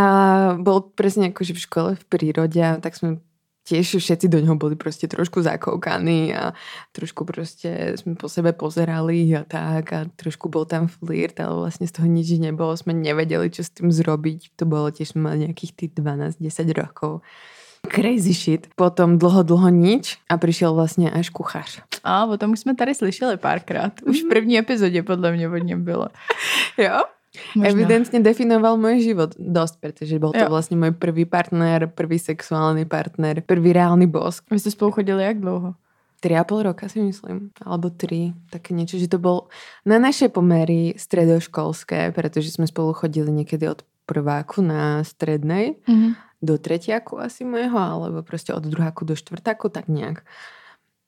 [0.58, 3.22] bol presne akože v škole, v prírode, a tak sme
[3.64, 6.52] tiež všetci do neho boli proste trošku zakoukaní a
[6.92, 11.88] trošku proste sme po sebe pozerali a tak a trošku bol tam flirt, ale vlastne
[11.88, 14.60] z toho nič nebolo, sme nevedeli, čo s tým zrobiť.
[14.60, 16.44] To bolo tiež, sme mali nejakých tých 12-10
[16.76, 17.24] rokov.
[17.84, 18.72] Crazy shit.
[18.80, 21.84] Potom dlho, dlho nič a prišiel vlastne až kuchař.
[22.04, 23.92] A o tom už jsme tady slyšeli párkrát.
[24.08, 26.08] Už v první epizodě podle mě od něm bylo.
[26.78, 27.04] Jo?
[27.56, 27.70] Možná.
[27.70, 30.54] Evidentne definoval môj život dosť, pretože bol to Jo.
[30.54, 34.46] vlastne môj prvý partner, prvý sexuálny partner, prvý reálny bosk.
[34.50, 35.74] Vy jste spolu chodili jak dlouho?
[36.22, 39.52] 3,5 roka si myslím, alebo 3, také niečo, že to bol
[39.84, 46.16] na naše pomery stredoškolské, pretože sme spolu chodili niekedy od prváku na strednej Mhm.
[46.40, 50.24] do tretiaku asi mojho, alebo proste od druháku do štvrtáku, tak nejak.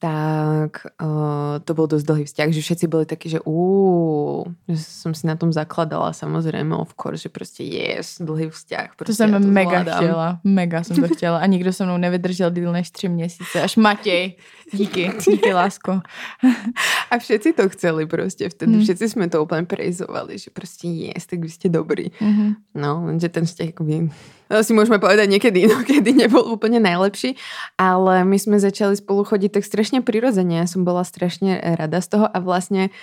[0.05, 5.17] Tak uh, to bol dosť dlhý vzťah, že všetci boli takí, že úúú, že som
[5.17, 8.93] si na tom zakladala samozrejme, of course, že proste yes, dlhý vzťah.
[8.93, 9.97] To Proste jsem ja mega zvládam.
[9.97, 10.27] chtěla.
[10.45, 11.37] Mega jsem to chtěla.
[11.41, 13.61] A nikdo se mnou nevydržel díl než tři měsíce.
[13.61, 14.33] Až Matěj.
[14.73, 15.11] Díky.
[15.29, 16.01] Díky, lásko.
[17.11, 18.77] A všetci to chceli proste vtedy.
[18.77, 18.81] Mm.
[18.81, 22.13] Všetci sme to úplne prejzovali, že proste yes, tak vy ste dobrí.
[22.21, 22.77] Mhm.
[22.77, 24.09] No, lenže ten vzťah akoby,
[24.44, 27.37] no, si môžeme povedať niekedy, no, kedy nebol úplne najlepší,
[27.75, 30.61] ale my sme začali spolu chodiť tak strašne prirodzene.
[30.61, 32.93] Ja som bola strašne rada z toho a vlastne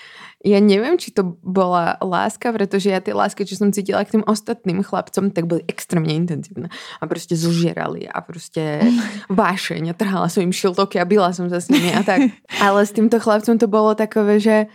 [0.42, 4.26] ja neviem, či to bola láska, pretože ja tie lásky, čo som cítila k tým
[4.26, 6.66] ostatným chlapcom, tak boli extrémne intenzívne.
[6.98, 8.82] A proste zožierali a proste
[9.30, 12.34] vášeň a trhala som im šiltovky a byla som sa s nimi a tak.
[12.58, 14.66] Ale s týmto chlapcom to bolo takové, že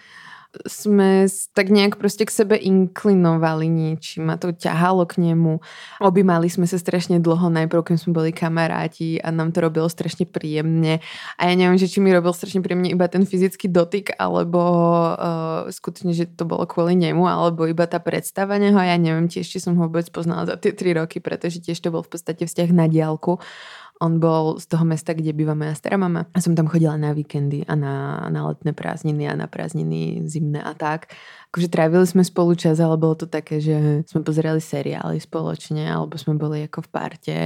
[0.65, 5.59] sme tak nejak proste k sebe inklinovali niečím a to ťahalo k nemu.
[6.01, 10.25] Objímali sme sa strašne dlho, najprv keď sme boli kamaráti a nám to robilo strašne
[10.25, 11.03] príjemne.
[11.37, 14.61] A ja neviem, že či mi robil strašne príjemne iba ten fyzický dotyk, alebo
[15.13, 18.77] uh, skutočne, že to bolo kvôli nemu, alebo iba tá predstava neho.
[18.77, 21.93] Ja neviem tiež, či som ho vôbec poznala za tie tri roky, pretože tiež to
[21.93, 23.39] bol v podstate vzťah na diálku.
[23.97, 26.29] On bol z toho mesta, kde býva moja stará mama.
[26.33, 30.61] A som tam chodila na víkendy a na, na letné prázdniny a na prázdniny zimné
[30.61, 31.09] a tak.
[31.49, 36.13] Akože trávili sme spolu čas, ale bolo to také, že sme pozerali seriály spoločne, alebo
[36.21, 37.37] sme boli ako v parte.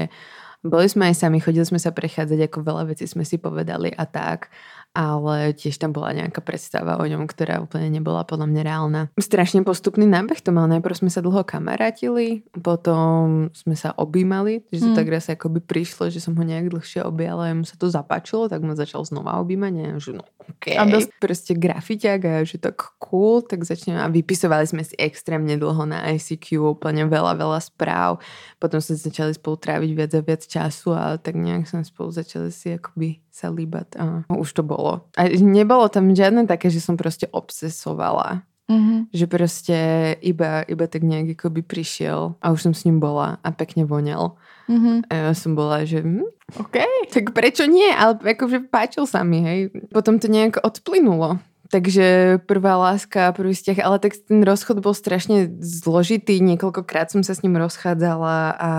[0.62, 4.04] Boli sme aj sami, chodili sme sa prechádzať, ako veľa vecí sme si povedali a
[4.04, 4.52] tak
[4.92, 9.02] ale tiež tam bola nejaká predstava o ňom, ktorá úplne nebola podľa mňa reálna.
[9.16, 10.68] Strašne postupný nábeh to mal.
[10.68, 14.98] Najprv sme sa dlho kamarátili, potom sme sa objímali, že to Hmm.
[14.98, 18.46] tak raz akoby prišlo, že som ho nejak dlhšie objala a mu sa to zapáčilo,
[18.46, 20.76] tak ma začal znova objímať a že no okej.
[20.76, 25.54] A dosť- Proste grafiťák a že tak cool, tak začneme a vypisovali sme si extrémne
[25.54, 28.20] dlho na ICQ, úplne veľa, veľa správ.
[28.58, 32.50] Potom sme začali spolu tráviť viac a viac času a tak nejak sme spolu začali
[32.50, 35.08] si akoby líbať a už to bolo.
[35.16, 38.44] A nebolo tam žiadne také, že som proste obsesovala.
[38.72, 39.12] Mhm.
[39.12, 39.78] Že proste
[40.24, 44.40] iba, iba tak nejak akoby prišiel a už som s ním bola a pekne voňal.
[44.72, 45.12] Mhm.
[45.12, 46.24] A ja som bola, že hm,
[46.56, 46.78] OK.
[47.12, 47.92] tak prečo nie?
[47.92, 49.60] Ale akože páčil sa mi, hej.
[49.92, 51.44] Potom to nejak odplynulo.
[51.72, 57.32] Takže prvá láska, prvý vzťah, ale tak ten rozchod bol strašne zložitý, niekoľkokrát som sa
[57.32, 58.72] s ním rozchádzala a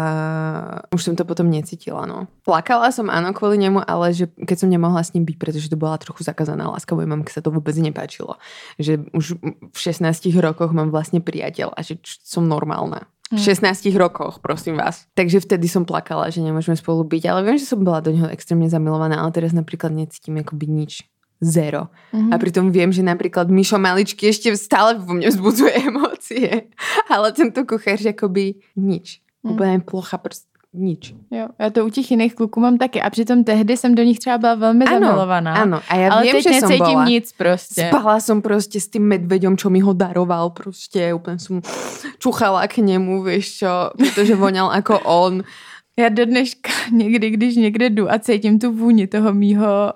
[0.93, 2.28] už som to potom necítila, no.
[2.45, 5.80] Plakala som, áno, kvôli nemu, ale že keď som nemohla s ním byť, pretože to
[5.80, 8.36] bola trochu zakázaná láska, mojej mamke sa to vôbec nepáčilo.
[8.76, 9.40] Že už
[9.72, 13.09] v 16 rokoch mám vlastne priateľ a že som normálna.
[13.32, 15.09] V 16 rokoch, prosím vás.
[15.16, 18.28] Takže vtedy som plakala, že nemôžeme spolu byť, ale viem, že som bola do neho
[18.28, 21.09] extrémne zamilovaná, ale teraz napríklad necítim akoby nič
[21.43, 21.90] zero.
[22.14, 22.30] Mhm.
[22.32, 26.70] A pritom viem, že napríklad Mišo Maličky ešte stále vo mne vzbudzuje emócie.
[27.11, 29.18] Ale tento kuchař akoby nič.
[29.43, 29.53] Mm.
[29.53, 31.14] Úplně plocha, prostě nič.
[31.30, 33.03] Jo, já to u těch jiných kluků mám taky.
[33.03, 35.55] A přitom tehdy jsem do nich třeba byla velmi Ano, zamilovaná.
[35.55, 37.05] Áno, a ja ale viem, teď že necítím bola.
[37.05, 37.90] nic prostě.
[37.93, 41.61] Spala som proste s tým medveďom, čo mi ho daroval, proste úplne som
[42.22, 45.45] čuchala k nemu, vieš čo, pretože voňal ako on.
[45.99, 49.93] Já do dneška někdy, když někde jdu a cítím tu vůni toho mýho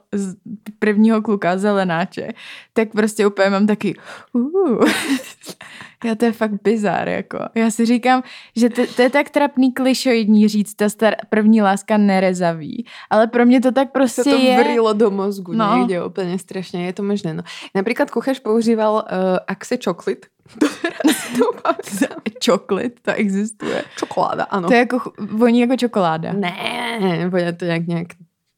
[0.78, 2.28] prvního kluka zelenáče,
[2.72, 3.94] tak prostě úplně mám taky
[4.32, 4.84] uh.
[6.06, 7.38] Já to je fakt bizár, jako.
[7.54, 8.22] Já si říkám,
[8.56, 13.46] že to, to je tak trapný klišoidní říct, ta star, první láska nerezaví, ale pro
[13.46, 14.56] mě to tak prostě Sa to je.
[14.62, 15.76] vrilo do mozgu No.
[15.76, 17.34] niekde úplne strašne, je to možné.
[17.34, 17.42] No.
[17.74, 22.22] Napríklad kuchař používal uh, Axe si to pamätám.
[22.40, 23.82] Čoklit, to existuje.
[23.98, 24.68] Čokoláda, áno.
[24.68, 26.32] To je jako, voní jako čokoláda.
[26.32, 28.08] Ne, voňa to nejak, nejak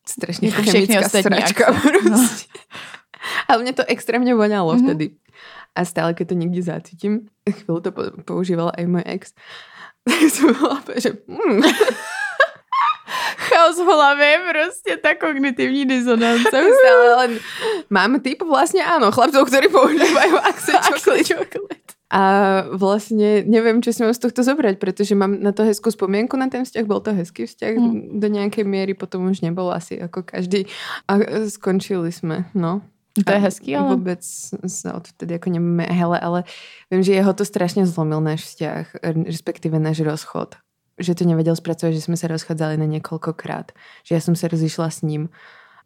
[0.08, 1.64] strašne Jako chemická sračka.
[1.66, 1.88] akce.
[2.04, 2.18] No.
[2.18, 2.44] Prostě.
[3.48, 4.78] Ale mne to extrémne voňalo Mhm.
[4.78, 4.86] mm-hmm.
[4.86, 5.06] vtedy.
[5.76, 9.22] A stále, keď to niekde zacítim, chvíľu to po- používal aj môj ex,
[10.08, 10.18] tak
[10.58, 11.62] bola úplne, že mm,
[13.38, 16.48] Chaos v hlavě, prostě ta kognitivní disonance.
[16.52, 17.30] stále len
[17.90, 21.24] mám typ vlastne áno, chlapcov, ktorí používajú Axe Chocolate.
[21.24, 21.86] čokolit.
[22.08, 22.22] A
[22.72, 26.48] vlastne neviem, čo si mám z tohto zobrať, pretože mám na to hezkú spomienku na
[26.52, 27.84] ten vzťah, bol to hezký vzťah Mm.
[27.84, 28.00] mm.
[28.20, 30.68] do nejakej miery, potom už nebol asi ako každý
[31.08, 32.80] a skončili sme, no.
[33.24, 33.98] To je hezký, ale...
[33.98, 34.22] Vôbec
[34.66, 36.46] sa odvtedy ako nemáme, hele, ale
[36.92, 40.54] viem, že jeho to strašne zlomil náš vzťah, respektíve náš rozchod.
[40.98, 43.74] Že to nevedel spracovať, že sme sa rozchádzali na niekoľkokrát.
[44.06, 45.30] Že ja som sa rozišla s ním.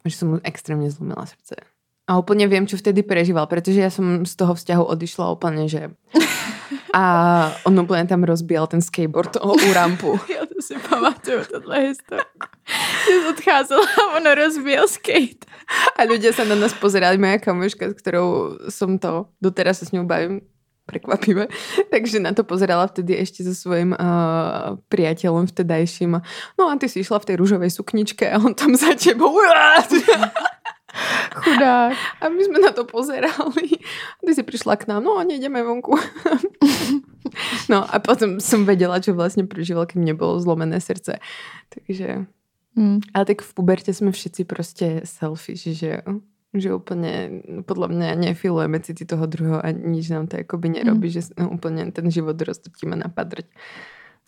[0.05, 1.72] Že som mu extrémne zlomila srdce.
[2.11, 5.95] A úplne viem, čo vtedy prežíval, pretože ja som z toho vzťahu odišla úplne, že...
[6.93, 7.03] A
[7.65, 10.21] on úplne tam rozbíjal ten skateboard o, u rampu.
[10.29, 12.47] Já to si pamatuju, tohle historku.
[13.05, 15.49] Jsi odcházela a ono rozbíjel skate.
[15.97, 19.93] A ľudia sa na nás pozerali, moja kamoška, s ktorou som to, doteraz sa s
[19.97, 20.45] ňou bavím,
[20.85, 21.49] prekvapivé,
[21.89, 26.21] takže na to pozerala vtedy ešte so svojím uh, priateľom vtedajším.
[26.59, 29.33] No a ty si išla v tej rúžovej sukničke a on tam za tebou.
[31.63, 31.95] Chudák.
[32.21, 33.79] A my sme na to pozerali.
[34.19, 35.95] A ty si prišla k nám, no a nejdeme vonku.
[37.65, 41.17] No a potom som vedela, čo vlastne prežíval, keď mne bolo zlomené srdce.
[41.73, 42.29] Takže
[42.73, 43.05] Hmm.
[43.13, 46.01] ale tak v puberte sme všetci proste selfish, že,
[46.57, 51.13] že úplne podľa mňa nefilujeme city toho druhého a nič nám to akoby nerobí, mm.
[51.13, 51.21] že
[51.53, 53.45] úplne ten život roztotíme na padrť.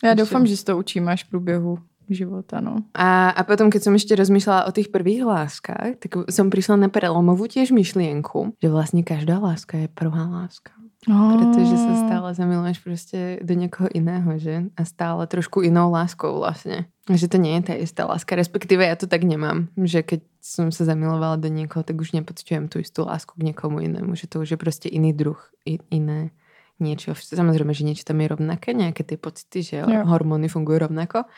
[0.03, 1.79] Já Takže- doufám, že si to učíš v průběhu
[2.09, 2.85] života, no.
[2.93, 6.89] A, a potom, keď som ešte rozmýšľala o tých prvých láskach, tak som prišla na
[6.91, 10.75] prelomovú tiež myšlienku, že vlastne každá láska je prvá láska.
[11.05, 14.73] Pretože sa stále zamiluješ proste do niekoho iného, že?
[14.73, 16.89] A stále trošku inou láskou vlastne.
[17.05, 18.33] Že to nie je tá istá láska.
[18.33, 19.69] Respektíve ja to tak nemám.
[19.77, 23.85] Že keď som sa zamilovala do niekoho, tak už nepocitujem tú istú lásku k niekomu
[23.85, 24.17] inému.
[24.17, 26.33] Že to už je proste iný druh, i, iné
[26.81, 27.13] niečo.
[27.13, 30.09] Samozrejme, že niečo tam je rovnaké, nejaké tie pocity, že Jo.
[30.09, 31.29] hormóny fungujú rovnako,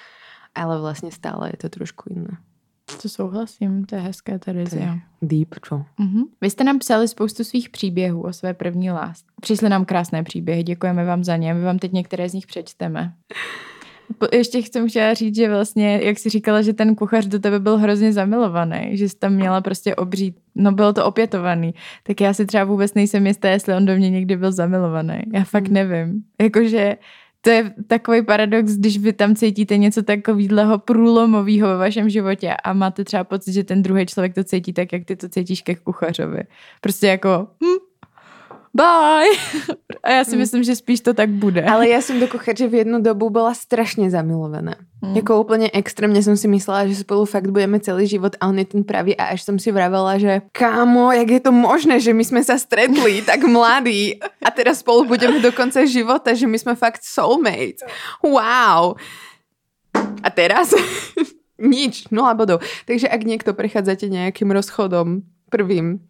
[0.55, 2.37] ale vlastne stále je to trošku iné.
[3.01, 4.95] To souhlasím, to je hezké, Terezia.
[5.21, 5.83] Deep, čo?
[5.99, 6.23] Mhm.
[6.41, 9.25] Vy jste nám psali spoustu svých příběhů o své první lásce.
[9.41, 13.13] Přišly nám krásné příběhy, děkujeme vám za ně, my vám teď některé z nich přečteme.
[14.17, 17.59] Po- Ještě chcem chtěla říct, že vlastně, jak jsi říkala, že ten kuchař do tebe
[17.59, 21.73] byl hrozně zamilovaný, že jsi tam měla prostě obří, no bylo to opětovaný,
[22.03, 25.19] tak já si třeba vůbec nejsem jistá, jestli on do mě někdy byl zamilovaný.
[25.33, 25.73] Já fakt Hmm.
[25.73, 26.23] nevím.
[26.41, 26.97] Jakože
[27.47, 32.73] to je takový paradox, když vy tam cítíte něco takového průlomového ve vašem životě a
[32.75, 35.75] máte třeba pocit, že ten druhý člověk to cítí tak, jak ty to cítíš ke
[35.75, 36.43] kuchařovi.
[36.81, 37.79] Prostě jako hm,
[38.75, 39.31] bye.
[40.03, 40.37] A já si Mm.
[40.39, 41.63] myslím, že spíš to tak bude.
[41.63, 44.75] Ale ja som do kuchače v jednu dobu bola strašne zamilovaná.
[45.07, 45.15] Mm.
[45.23, 48.67] Jako úplne extrémne som si myslela, že spolu fakt budeme celý život a on je
[48.67, 52.23] ten pravý a až som si vravela, že kámo, jak je to možné, že my
[52.27, 56.73] sme sa stretli tak mladí a teraz spolu budeme do konca života, že my sme
[56.75, 57.87] fakt soulmates.
[58.19, 58.99] Wow.
[59.95, 60.75] A teraz
[61.55, 62.59] nič, nula bodov.
[62.83, 66.03] Takže ak niekto prechádzate nejakým rozchodom prvým,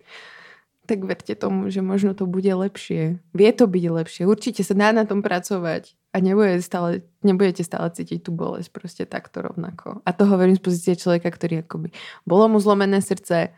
[0.88, 3.20] tak verte tomu, že možno to bude lepšie.
[3.36, 4.24] Vie to byť lepšie.
[4.24, 9.04] Určite sa dá na tom pracovať a nebude stále, nebudete stále cítiť tú bolesť proste
[9.06, 10.02] takto rovnako.
[10.02, 11.94] A to hovorím z pozície človeka, ktorý akoby
[12.26, 13.54] bolo mu zlomené srdce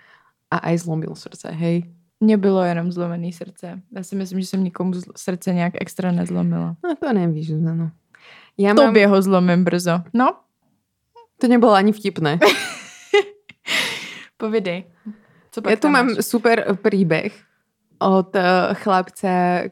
[0.51, 1.87] a aj zlomil srdce, hej.
[2.19, 3.79] Mně bylo jenom zlomený srdce.
[3.95, 6.75] Já si myslím, že jsem nikomu srdce nějak extra nezlomila.
[6.83, 7.91] No to nevíš, Zuzano.
[8.59, 10.03] Ja mám, Tobě ho zlomím brzo.
[10.13, 10.35] No,
[11.39, 12.39] to nebolo ani vtipné.
[14.37, 14.83] povidej.
[15.51, 16.25] Co pak Ja tu mám máš?
[16.25, 17.31] super príbeh
[17.99, 19.63] od eh, chlapca,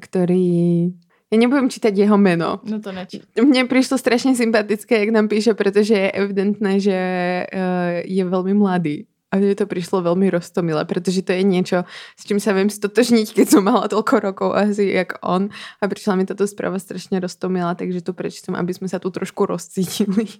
[1.28, 3.19] Ja nebudem čítať jeho meno, No to neč.
[3.36, 6.97] Mne prišlo strašne sympatické, jak nám píše, pretože je evidentné, že
[7.43, 9.11] uh, je veľmi mladý.
[9.28, 11.84] A mne to prišlo veľmi roztomilé, pretože to je niečo,
[12.15, 15.51] s čím sa viem stotožniť, keď som mala toľko rokov asi jak on.
[15.84, 19.43] A prišla mi táto správa strašne roztomilá, takže to prečítam, aby sme sa tu trošku
[19.51, 20.32] rozcítili.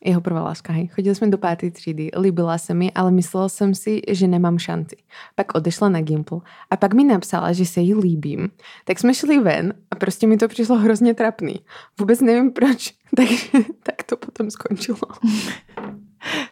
[0.00, 0.88] Jeho prvá láska, hej.
[0.88, 4.96] Chodili sme do pátej třídy, líbila sa mi, ale myslela som si, že nemám šanci.
[5.36, 6.40] Pak odešla na Gimple
[6.72, 8.48] a pak mi napsala, že sa jej líbím.
[8.88, 11.60] Tak sme šli ven a prostě mi to přišlo hrozně trapný.
[12.00, 15.04] Vůbec nevím proč, takže tak to potom skončilo.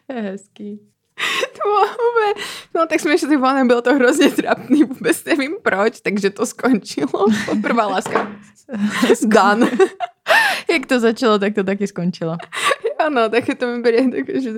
[0.13, 0.81] Hezký.
[1.53, 2.45] To bylo úplně,
[2.75, 6.47] no tak jsme šli von a bylo to hrozně trapný, vůbec nevím proč, takže to
[6.47, 7.27] skončilo.
[7.63, 8.33] Prvá láska.
[9.25, 9.71] Done.
[10.71, 12.37] Jak to začalo, tak to taky skončilo.
[13.07, 14.51] Ano, tak to mi berie také, že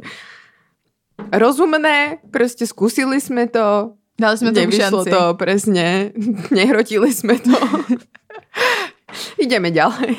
[1.32, 5.11] rozumné, prostě zkusili jsme to, Dali jsme nevyšlo šanci.
[5.11, 6.12] to, presne,
[6.51, 7.57] nehrotili jsme to.
[9.38, 10.16] Ideme ďalej.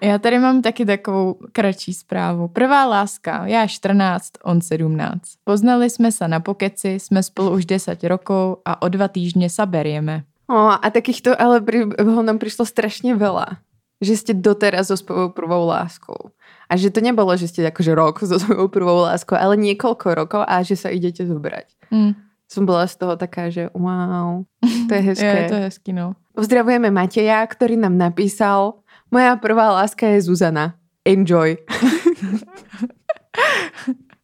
[0.00, 2.48] Já tady mám taky takovou kratší zprávu.
[2.48, 5.20] Prvá láska, já 14, on 17.
[5.44, 9.66] Poznali jsme se na pokeci, jsme spolu už 10 rokov a o dva týždně sa
[9.66, 10.24] berieme.
[10.46, 13.58] O, a takýchto ale pri, nám prišlo strašne veľa.
[13.98, 16.30] Že ste doteraz so svojou prvou láskou.
[16.66, 20.42] A že to nebolo, že ste akože rok so svojou prvou láskou, ale niekoľko rokov
[20.46, 21.66] a že sa idete zobrať.
[21.94, 22.12] Hm.
[22.46, 25.38] Som bola z toho taká, že wow, to je hezké.
[25.46, 26.14] Je to hezký, no.
[26.34, 30.74] Pozdravujeme Mateja, ktorý nám napísal Moja prvá láska je Zuzana.
[31.06, 31.54] Enjoy.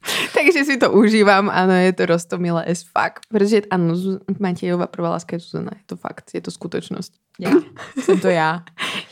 [0.36, 3.22] Takže si to užívam, áno, je to roztomilé as fuck.
[3.30, 5.70] Protože áno, Zuz- Matejová prvá láska je Zuzana.
[5.78, 7.12] Je to fakt, je to skutočnosť.
[7.38, 7.50] Já.
[8.02, 8.62] Jsem to já.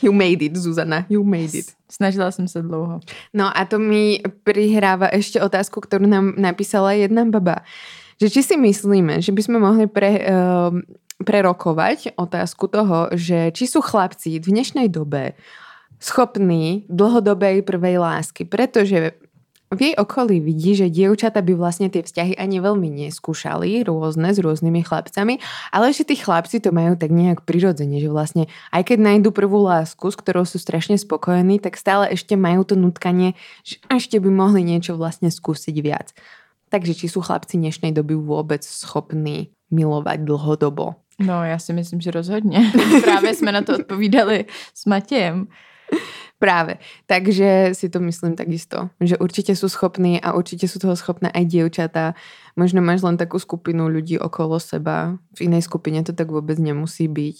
[0.01, 1.65] You made it, Zuzana, you made it.
[1.91, 2.99] Snažila jsem se dlouho.
[3.33, 7.67] No a to mi prihráva ešte otázku, ktorú nám napísala jedna baba.
[8.21, 10.71] Že či si myslíme, že by sme mohli pre, uh,
[11.23, 15.35] prerokovať otázku toho, že či sú chlapci v dnešnej dobe
[16.01, 19.13] schopní dlhodobej prvej lásky, pretože
[19.71, 24.43] v jej okolí vidí, že dievčata by vlastne tie vzťahy ani veľmi neskúšali, rôzne s
[24.43, 25.39] rôznymi chlapcami,
[25.71, 29.63] ale že tí chlapci to majú tak nejak prirodzene, že vlastne aj keď nájdu prvú
[29.63, 34.27] lásku, s ktorou sú strašne spokojení, tak stále ešte majú to nutkanie, že ešte by
[34.27, 36.11] mohli niečo vlastne skúsiť viac.
[36.67, 40.99] Takže či sú chlapci dnešnej doby vôbec schopní milovať dlhodobo?
[41.19, 42.71] No, já si myslím, že rozhodně.
[43.03, 45.47] Právě jsme na to odpovídali s Matějem.
[46.41, 46.81] Práve.
[47.05, 51.45] Takže si to myslím takisto, že určite sú schopní a určite sú toho schopné aj
[51.45, 52.17] dievčatá.
[52.57, 55.21] Možno máš len takú skupinu ľudí okolo seba.
[55.37, 57.37] V inej skupine to tak vôbec nemusí byť.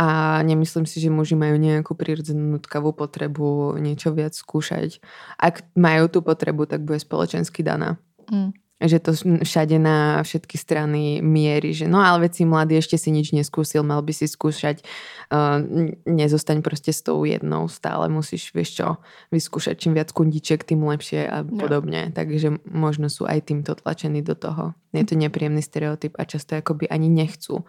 [0.00, 5.04] A nemyslím si, že muži majú nejakú prirodzenú nutkavú potrebu niečo viac skúšať.
[5.36, 8.00] Ak majú tú potrebu, tak bude spoločensky daná.
[8.32, 8.56] Mm.
[8.78, 9.10] Že to
[9.42, 13.82] všade na všetky strany mierí, že no ale veď si mladý, ešte si nič neskúsil,
[13.82, 14.86] mal by si skúšať,
[15.34, 15.58] uh,
[16.06, 18.86] nezostaň proste s tou jednou, stále musíš, vieš čo,
[19.34, 21.58] vyskúšať čím viac kundiček, tým lepšie a No.
[21.58, 22.14] podobne.
[22.14, 24.78] Takže možno sú aj týmto tlačení do toho.
[24.94, 27.66] Je to nepríjemný stereotyp a často akoby ani nechcú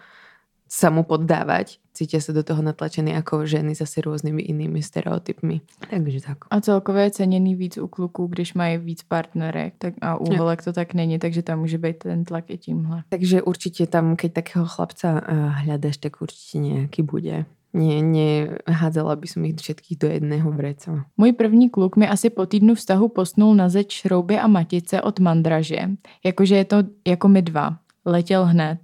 [0.69, 1.81] sa mu poddávať.
[1.97, 5.65] Cítia sa do toho natlačení ako ženy zase rôznymi inými stereotypmi.
[5.89, 6.37] Takže tak.
[6.53, 10.63] A celkově je ceněný víc u kluků, když mají víc partnerek tak a u holek
[10.63, 13.03] to tak není, takže tam může být ten tlak i tímhle.
[13.09, 17.45] Takže určite tam, keď takého chlapca eh, hľadaš, tak určite nejaký bude.
[17.69, 21.05] Nie, nehádzala by som ich všetkých do jedného vreca.
[21.17, 25.19] Můj první kluk mi asi po týdnu vztahu posnul na zeď šrouby a matice od
[25.19, 25.89] mandraže,
[26.25, 27.77] jakože je to jako my dva.
[28.05, 28.79] Letěl hned.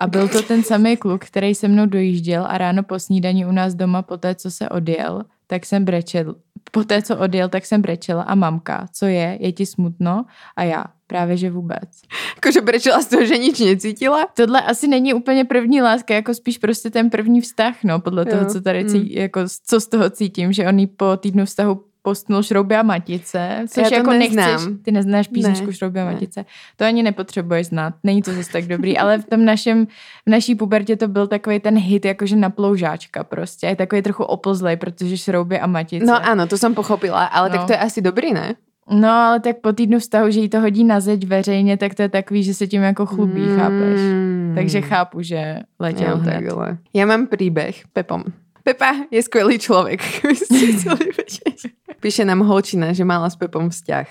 [0.00, 3.52] A byl to ten samý kluk, který se mnou dojížděl a ráno po snídani u
[3.52, 6.34] nás doma po té, co se odjel, tak jsem brečel.
[6.70, 10.24] Po té, co odjel, tak jsem brečela a mamka, co je, je ti smutno?
[10.56, 11.88] A já, právě že vůbec.
[12.36, 14.28] Akože brečela z toho, že nič necítila?
[14.34, 18.42] Tohle asi není úplně první láska, jako spíš prostě ten první vztah, no, podle toho,
[18.42, 18.88] Jo, co tady mm.
[18.88, 22.82] cí, jako, co z toho cítím, že on jí po týdnu vztahu postnul šrouby a
[22.82, 24.50] matice, což Já to jako neznám.
[24.50, 26.12] nechceš, ty neznáš písničku Ne, šrouby a ne.
[26.12, 26.44] matice,
[26.76, 29.86] to ani nepotřebuješ znát, není to zase tak dobrý, ale v tom našem,
[30.26, 34.24] v naší pubertě to byl takový ten hit, jakože na ploužáčka prostě, je takový trochu
[34.24, 36.06] oplzlej, protože šrouby a matice.
[36.06, 37.56] No áno, to som pochopila, ale No.
[37.56, 38.54] tak to je asi dobrý, ne?
[38.90, 42.02] No, ale tak po týdnu vztahu, že jí to hodí na zeď veřejně, tak to
[42.02, 44.00] je takový, že se tím jako chlubí, chápeš?
[44.00, 44.52] Mm.
[44.54, 46.32] Takže chápu, že letěl hned.
[46.34, 46.78] takhle.
[46.94, 48.24] Ja mám príbeh Pepom.
[48.66, 51.70] Pepa je ste chceli vedieť.
[52.00, 54.06] Píše nám holčina, že mala s Pepom vzťah.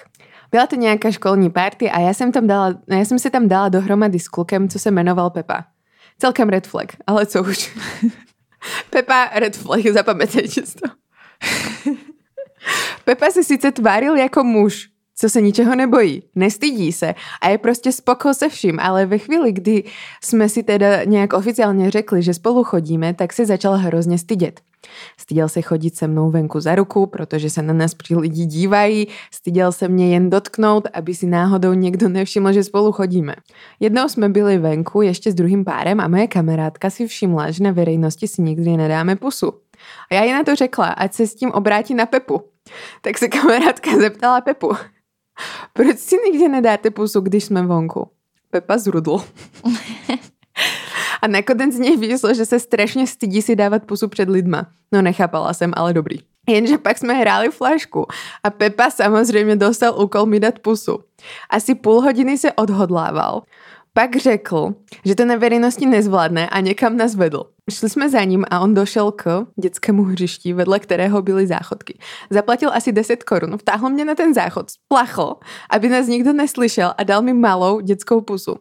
[0.51, 3.69] Byla to nějaká školní party a já jsem, tam dala, já jsem se tam dala
[3.69, 5.65] dohromady s klukem, co se jmenoval Pepa.
[6.19, 7.77] Celkem red flag, ale co už.
[8.89, 10.89] Pepa, red flag, zapamätajte si to.
[13.05, 17.91] Pepa se sice tváril jako muž, co se ničeho nebojí, nestydí se a je prostě
[17.91, 19.83] spoko se vším, ale ve chvíli, kdy
[20.23, 24.61] jsme si teda nějak oficiálně řekli, že spolu chodíme, tak se začal hrozně stydět.
[25.17, 29.07] Styděl se chodit se mnou venku za ruku, protože se na nás při lidi dívají.
[29.33, 33.35] Styděl se mě jen dotknout, aby si náhodou někdo nevšiml, že spolu chodíme.
[33.79, 37.71] Jednou jsme byli venku ještě s druhým párem a moje kamarádka si všimla, že na
[37.71, 39.53] verejnosti si nikdy nedáme pusu.
[40.11, 42.41] A já jí na to řekla, ať se s tím obrátí na Pepu.
[43.01, 44.71] Tak se kamarádka zeptala Pepu,
[45.73, 48.07] proč si nikdy nedáte pusu, když jsme vonku?
[48.49, 49.17] Pepa zrudl.
[51.21, 54.67] A nakonec z něj vyšlo, že se strašně stydí si dávat pusu před lidma.
[54.91, 56.17] No nechápala jsem, ale dobrý.
[56.49, 58.05] Jenže pak jsme hráli flašku
[58.43, 60.99] a Pepa samozřejmě dostal úkol mi dát pusu.
[61.49, 63.41] Asi půl hodiny se odhodlával.
[63.93, 64.73] Pak řekl,
[65.05, 67.43] že to na veřejnosti nezvládne a někam nás vedl.
[67.71, 71.97] Šli jsme za ním a on došel k dětskému hřišti, vedle kterého byly záchodky.
[72.29, 75.35] Zaplatil asi 10 korun, vtáhl mě na ten záchod, splachl,
[75.69, 78.55] aby nás nikdo neslyšel a dal mi malou dětskou pusu.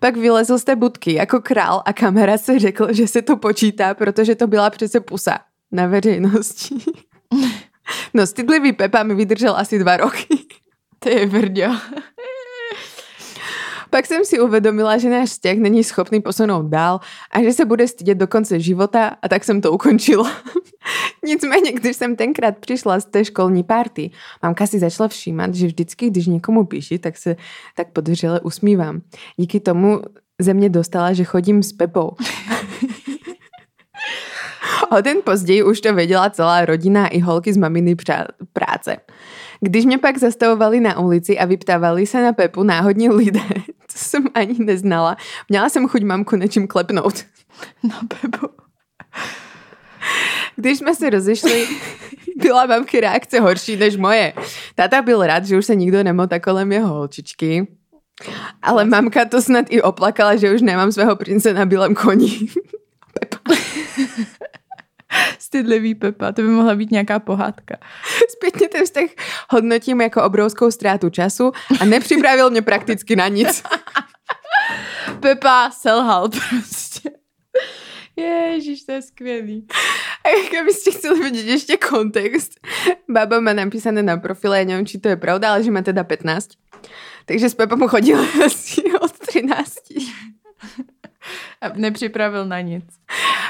[0.00, 3.94] Pak vylezl z té budky jako král a kamera se řekl, že se to počítá,
[3.94, 5.38] protože to byla přece pusa
[5.72, 6.74] na veřejnosti.
[8.14, 10.26] No, stydlivý Pepa mi vydržel asi dva roky.
[10.98, 11.76] To je vrďo.
[13.92, 17.88] Pak jsem si uvědomila, že náš vzťah není schopný posunout dál a že se bude
[17.88, 20.30] stydět do konce života a tak jsem to ukončila.
[21.24, 24.10] Nicméně, když jsem tenkrát přišla z té školní party,
[24.42, 27.36] mamka si začala všímat, že vždycky, když někomu píši, tak se
[27.76, 29.00] tak podřele usmívám.
[29.36, 30.00] Díky tomu
[30.40, 32.16] ze mě dostala, že chodím s Pepou.
[34.98, 37.96] O den později už to věděla celá rodina i holky z maminy
[38.52, 38.96] práce.
[39.60, 43.40] Když mě pak zastavovali na ulici a vyptávali se na Pepu náhodní lidé,
[43.94, 45.16] co jsem ani neznala,
[45.48, 47.24] měla jsem chuť mamku nečím klepnout.
[47.82, 48.48] Na Pepu.
[50.56, 51.68] Když jsme se rozešli,
[52.36, 54.32] byla mamky reakce horší než moje.
[54.74, 57.66] Tata byl rád, že už se nikdo nemotá kolem jeho holčičky.
[58.62, 62.38] Ale mamka to snad i oplakala, že už nemám svého prince na bílém koni.
[63.20, 63.54] Pepa.
[65.38, 67.76] Stydlivý Pepa, to by mohla být nějaká pohádka.
[68.28, 69.04] Zpětně ten vztah
[69.50, 73.62] hodnotím jako obrovskou ztrátu času a nepřipravil mě prakticky na nic.
[75.20, 77.10] Pepa selhal prostě.
[78.16, 79.66] Ježíš, to je skvělý.
[80.24, 82.52] A jak byste chtěli vidět ještě kontext,
[83.08, 86.04] baba má napísané na profile, já nevím, či to je pravda, ale že má teda
[86.04, 86.48] 15.
[87.24, 89.74] Takže s Pepou chodila asi od 13.
[91.60, 92.84] A nepřipravil na nic.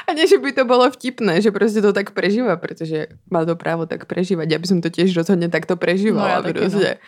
[0.08, 3.86] A že by to bolo vtipné, že prostě to tak prežíva, protože má to právo
[3.86, 4.50] tak prežívať.
[4.50, 6.42] Ja by som to tiež rozhodne takto prežívala.
[6.42, 6.98] No, prostě.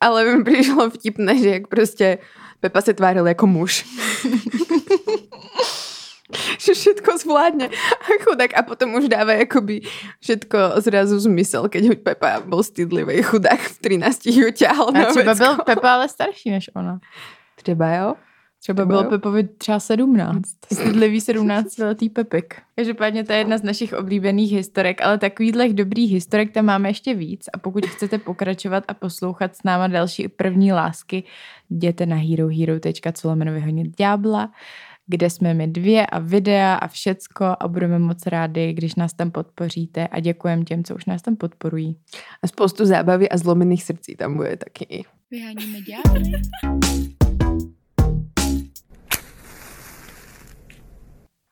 [0.00, 2.18] Ale mi přišlo vtipné, že jak prostě
[2.60, 3.84] Pepa se tváril jako muž.
[6.58, 7.70] že všetko zvládne.
[8.02, 8.50] A chudák.
[8.58, 9.80] A potom už dáva jakoby
[10.20, 15.04] všetko zrazu zmysel, keď ho Pepa bol stydlivý chudák v 13 ju ťahal A na
[15.10, 15.44] třeba vecko.
[15.44, 16.98] byl Pepa ale starší než ona.
[17.56, 18.14] Třeba jo?
[18.66, 19.10] Třeba bylo jo.
[19.10, 20.48] Pepovi třeba 17.
[20.72, 22.54] Stydlivý 17 letý Pepik.
[22.76, 27.14] Každopádně to je jedna z našich oblíbených historek, ale takovýchhle dobrých historek tam máme ještě
[27.14, 31.24] víc a pokud chcete pokračovat a poslouchat s náma další první lásky,
[31.70, 34.52] jděte na herohero.co lomeno vyhonit ďábla,
[35.06, 39.30] kde jsme my dvě a videa a všecko a budeme moc rádi, když nás tam
[39.30, 41.96] podpoříte a děkujeme těm, co už nás tam podporují.
[42.42, 45.04] A spoustu zábavy a zlomených srdcí tam bude taky.
[45.30, 46.32] Vyháníme ďábly.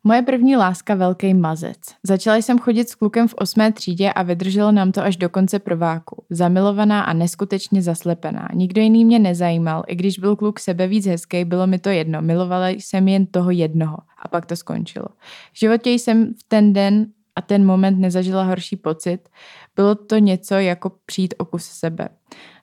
[0.06, 1.78] Moje první láska velký mazec.
[2.02, 5.58] Začala jsem chodit s klukem v osmé třídě a vydrželo nám to až do konce
[5.58, 6.24] prváku.
[6.30, 8.48] Zamilovaná a neskutečně zaslepená.
[8.54, 12.22] Nikdo jiný mě nezajímal, i když byl kluk sebe víc hezký, bylo mi to jedno.
[12.22, 13.96] Milovala jsem jen toho jednoho.
[14.22, 15.06] A pak to skončilo.
[15.52, 19.28] V životě jsem v ten den a ten moment nezažila horší pocit.
[19.76, 22.08] Bylo to něco jako přijít o kus sebe.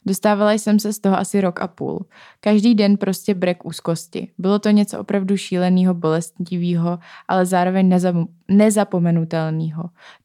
[0.05, 2.05] Dostávala jsem se z toho asi rok a půl.
[2.39, 4.27] Každý den prostě brek úzkosti.
[4.37, 7.99] Bylo to něco opravdu šíleného, bolestivého, ale zároveň
[8.47, 9.83] nezapomenutelného.